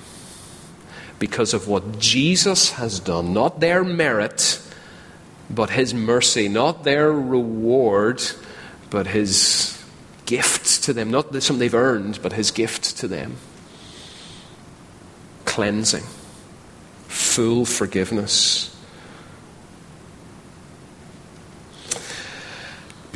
Because 1.19 1.55
of 1.55 1.67
what 1.67 1.99
Jesus 1.99 2.73
has 2.73 3.01
done, 3.01 3.33
not 3.33 3.61
their 3.61 3.83
merit, 3.83 4.61
but 5.51 5.71
His 5.71 5.93
mercy, 5.93 6.49
not 6.49 6.85
their 6.85 7.13
reward 7.13 8.23
but 8.91 9.09
his 9.09 9.83
gift 10.27 10.85
to 10.85 10.93
them, 10.93 11.11
not 11.11 11.31
something 11.43 11.59
they've 11.59 11.75
earned, 11.75 12.21
but 12.23 12.33
his 12.33 12.51
gift 12.51 12.97
to 12.99 13.09
them. 13.09 13.37
Cleansing, 15.45 16.05
full 17.07 17.65
forgiveness. 17.65 18.75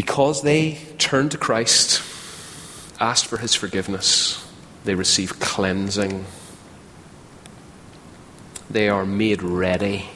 Because 0.03 0.43
they 0.43 0.79
turned 0.99 1.31
to 1.31 1.39
Christ, 1.39 2.03
asked 2.99 3.27
for 3.27 3.37
his 3.37 3.55
forgiveness, 3.55 4.45
they 4.83 4.97
receive 4.97 5.39
cleansing. 5.39 6.25
They 8.69 8.89
are 8.89 9.07
made 9.07 9.45
ready 9.45 10.11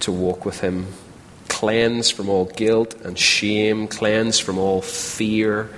to 0.00 0.10
walk 0.10 0.44
with 0.44 0.62
him 0.62 0.88
cleansed 1.46 2.12
from 2.12 2.28
all 2.28 2.46
guilt 2.46 2.94
and 3.04 3.16
shame, 3.16 3.86
cleansed 3.86 4.42
from 4.42 4.58
all 4.58 4.82
fear, 4.82 5.70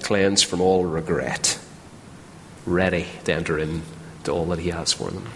cleansed 0.00 0.46
from 0.46 0.62
all 0.62 0.86
regret, 0.86 1.58
ready 2.64 3.06
to 3.24 3.34
enter 3.34 3.58
into 3.58 4.32
all 4.32 4.46
that 4.46 4.60
He 4.60 4.70
has 4.70 4.94
for 4.94 5.10
them. 5.10 5.28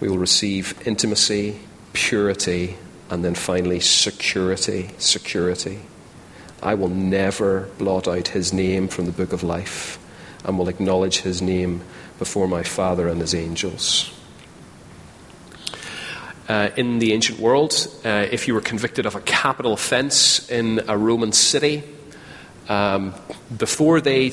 We 0.00 0.08
will 0.08 0.16
receive 0.16 0.80
intimacy, 0.86 1.60
purity, 1.92 2.78
and 3.10 3.24
then 3.24 3.34
finally 3.34 3.80
security. 3.80 4.90
Security. 4.98 5.80
I 6.62 6.74
will 6.74 6.88
never 6.88 7.68
blot 7.78 8.08
out 8.08 8.28
His 8.28 8.52
name 8.52 8.88
from 8.88 9.06
the 9.06 9.12
book 9.12 9.32
of 9.32 9.42
life 9.42 9.98
and 10.44 10.58
will 10.58 10.68
acknowledge 10.68 11.20
His 11.20 11.40
name 11.40 11.82
before 12.18 12.48
my 12.48 12.62
Father 12.62 13.08
and 13.08 13.20
His 13.20 13.34
angels. 13.34 14.12
Uh, 16.48 16.70
in 16.76 16.98
the 16.98 17.12
ancient 17.12 17.38
world, 17.38 17.86
uh, 18.04 18.26
if 18.30 18.48
you 18.48 18.54
were 18.54 18.60
convicted 18.60 19.04
of 19.04 19.14
a 19.14 19.20
capital 19.20 19.74
offense 19.74 20.48
in 20.50 20.80
a 20.88 20.96
Roman 20.96 21.30
city, 21.32 21.82
um, 22.68 23.14
before 23.54 24.00
they, 24.00 24.32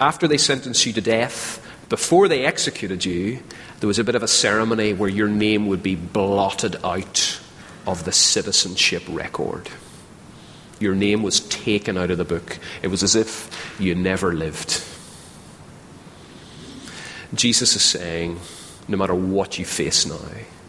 after 0.00 0.26
they 0.26 0.38
sentenced 0.38 0.86
you 0.86 0.92
to 0.94 1.02
death, 1.02 1.64
before 1.88 2.28
they 2.28 2.44
executed 2.44 3.04
you, 3.04 3.40
there 3.80 3.86
was 3.86 3.98
a 3.98 4.04
bit 4.04 4.14
of 4.14 4.22
a 4.22 4.28
ceremony 4.28 4.92
where 4.92 5.08
your 5.08 5.28
name 5.28 5.66
would 5.66 5.82
be 5.82 5.94
blotted 5.94 6.76
out 6.84 7.37
of 7.88 8.04
the 8.04 8.12
citizenship 8.12 9.02
record. 9.08 9.70
Your 10.78 10.94
name 10.94 11.22
was 11.22 11.40
taken 11.40 11.96
out 11.96 12.10
of 12.10 12.18
the 12.18 12.24
book. 12.24 12.58
It 12.82 12.88
was 12.88 13.02
as 13.02 13.16
if 13.16 13.50
you 13.80 13.94
never 13.94 14.34
lived. 14.34 14.84
Jesus 17.34 17.74
is 17.74 17.82
saying, 17.82 18.40
no 18.88 18.98
matter 18.98 19.14
what 19.14 19.58
you 19.58 19.64
face 19.64 20.04
now, 20.04 20.20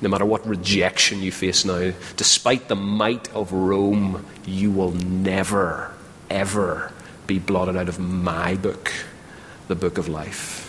no 0.01 0.07
matter 0.07 0.26
what 0.26 0.47
rejection 0.47 1.22
you 1.22 1.32
face 1.32 1.65
now, 1.65 1.91
despite 2.15 2.70
the 2.70 2.76
might 2.76 3.30
of 3.34 3.51
Rome, 3.51 4.26
you 4.45 4.72
will 4.72 4.91
never, 4.91 5.93
ever 6.30 6.93
be 7.28 7.38
blotted 7.38 7.76
out 7.76 7.89
of 7.89 7.99
my 7.99 8.55
book, 8.55 8.93
the 9.67 9.76
book 9.76 9.97
of 9.97 10.07
life. 10.07 10.68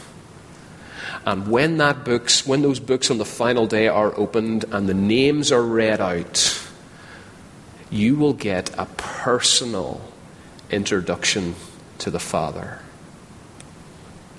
And 1.26 1.48
when 1.48 1.78
that 1.78 2.04
books, 2.04 2.46
when 2.46 2.62
those 2.62 2.80
books 2.80 3.10
on 3.10 3.18
the 3.18 3.24
final 3.24 3.66
day 3.66 3.88
are 3.88 4.16
opened 4.18 4.64
and 4.72 4.88
the 4.88 4.94
names 4.94 5.52
are 5.52 5.62
read 5.62 6.00
out, 6.00 6.66
you 7.90 8.16
will 8.16 8.32
get 8.32 8.70
a 8.78 8.86
personal 8.96 10.00
introduction 10.70 11.54
to 11.98 12.10
the 12.10 12.20
Father. 12.20 12.80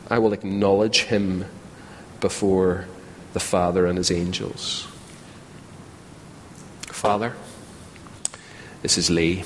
I 0.09 0.19
will 0.19 0.33
acknowledge 0.33 1.03
him 1.03 1.45
before 2.19 2.87
the 3.33 3.39
Father 3.39 3.85
and 3.85 3.97
his 3.97 4.11
angels. 4.11 4.87
Father, 6.87 7.33
this 8.81 8.97
is 8.97 9.09
Lee. 9.09 9.43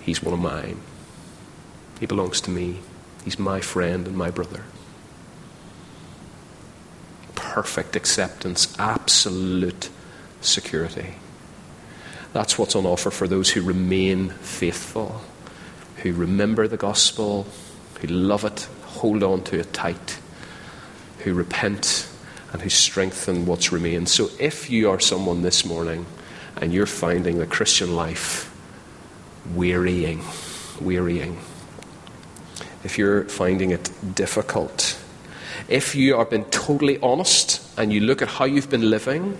He's 0.00 0.22
one 0.22 0.34
of 0.34 0.40
mine. 0.40 0.80
He 2.00 2.06
belongs 2.06 2.40
to 2.42 2.50
me. 2.50 2.80
He's 3.24 3.38
my 3.38 3.60
friend 3.60 4.06
and 4.06 4.16
my 4.16 4.30
brother. 4.30 4.64
Perfect 7.38 7.94
acceptance, 7.94 8.76
absolute 8.80 9.90
security. 10.40 11.14
That's 12.32 12.58
what's 12.58 12.74
on 12.74 12.84
offer 12.84 13.10
for 13.12 13.28
those 13.28 13.50
who 13.50 13.62
remain 13.62 14.30
faithful, 14.30 15.22
who 16.02 16.12
remember 16.12 16.66
the 16.66 16.76
gospel, 16.76 17.46
who 18.00 18.08
love 18.08 18.44
it, 18.44 18.68
hold 18.86 19.22
on 19.22 19.44
to 19.44 19.60
it 19.60 19.72
tight, 19.72 20.18
who 21.20 21.32
repent, 21.32 22.08
and 22.52 22.60
who 22.60 22.68
strengthen 22.68 23.46
what's 23.46 23.72
remained. 23.72 24.08
So 24.08 24.30
if 24.40 24.68
you 24.68 24.90
are 24.90 24.98
someone 24.98 25.42
this 25.42 25.64
morning 25.64 26.06
and 26.56 26.72
you're 26.72 26.86
finding 26.86 27.38
the 27.38 27.46
Christian 27.46 27.94
life 27.94 28.52
wearying, 29.54 30.24
wearying, 30.80 31.38
if 32.82 32.98
you're 32.98 33.24
finding 33.24 33.70
it 33.70 33.90
difficult, 34.14 34.97
if 35.68 35.94
you 35.94 36.16
are 36.16 36.24
being 36.24 36.46
totally 36.46 36.98
honest 37.00 37.62
and 37.78 37.92
you 37.92 38.00
look 38.00 38.22
at 38.22 38.28
how 38.28 38.46
you've 38.46 38.70
been 38.70 38.88
living 38.88 39.36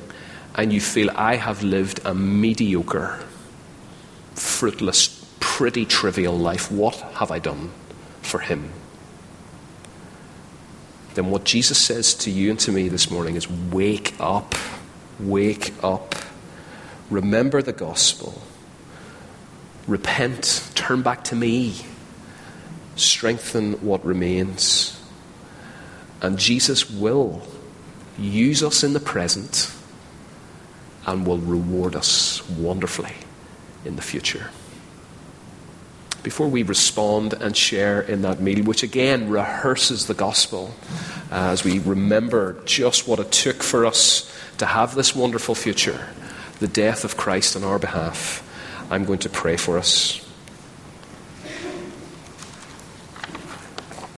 and 0.54 0.72
you 0.72 0.80
feel, 0.80 1.10
I 1.14 1.36
have 1.36 1.62
lived 1.62 2.00
a 2.04 2.14
mediocre, 2.14 3.18
fruitless, 4.34 5.24
pretty 5.40 5.86
trivial 5.86 6.36
life, 6.36 6.70
what 6.70 6.96
have 6.96 7.30
I 7.30 7.38
done 7.38 7.70
for 8.20 8.40
Him? 8.40 8.70
Then 11.14 11.30
what 11.30 11.44
Jesus 11.44 11.78
says 11.78 12.14
to 12.14 12.30
you 12.30 12.50
and 12.50 12.60
to 12.60 12.72
me 12.72 12.88
this 12.88 13.10
morning 13.10 13.34
is 13.34 13.50
wake 13.50 14.14
up, 14.20 14.54
wake 15.18 15.72
up, 15.82 16.14
remember 17.10 17.62
the 17.62 17.72
gospel, 17.72 18.42
repent, 19.86 20.70
turn 20.74 21.02
back 21.02 21.24
to 21.24 21.34
me, 21.34 21.76
strengthen 22.96 23.74
what 23.74 24.04
remains. 24.04 24.97
And 26.20 26.38
Jesus 26.38 26.90
will 26.90 27.42
use 28.18 28.62
us 28.62 28.82
in 28.82 28.92
the 28.92 29.00
present 29.00 29.72
and 31.06 31.26
will 31.26 31.38
reward 31.38 31.94
us 31.94 32.46
wonderfully 32.50 33.14
in 33.84 33.96
the 33.96 34.02
future. 34.02 34.50
Before 36.22 36.48
we 36.48 36.62
respond 36.62 37.32
and 37.32 37.56
share 37.56 38.00
in 38.02 38.22
that 38.22 38.40
meal, 38.40 38.64
which 38.64 38.82
again 38.82 39.30
rehearses 39.30 40.06
the 40.06 40.14
gospel, 40.14 40.74
uh, 41.30 41.52
as 41.52 41.64
we 41.64 41.78
remember 41.78 42.60
just 42.64 43.06
what 43.06 43.20
it 43.20 43.30
took 43.30 43.62
for 43.62 43.86
us 43.86 44.30
to 44.58 44.66
have 44.66 44.94
this 44.94 45.14
wonderful 45.14 45.54
future, 45.54 46.08
the 46.58 46.68
death 46.68 47.04
of 47.04 47.16
Christ 47.16 47.54
on 47.54 47.62
our 47.62 47.78
behalf, 47.78 48.44
I'm 48.90 49.04
going 49.04 49.20
to 49.20 49.30
pray 49.30 49.56
for 49.56 49.78
us. 49.78 50.27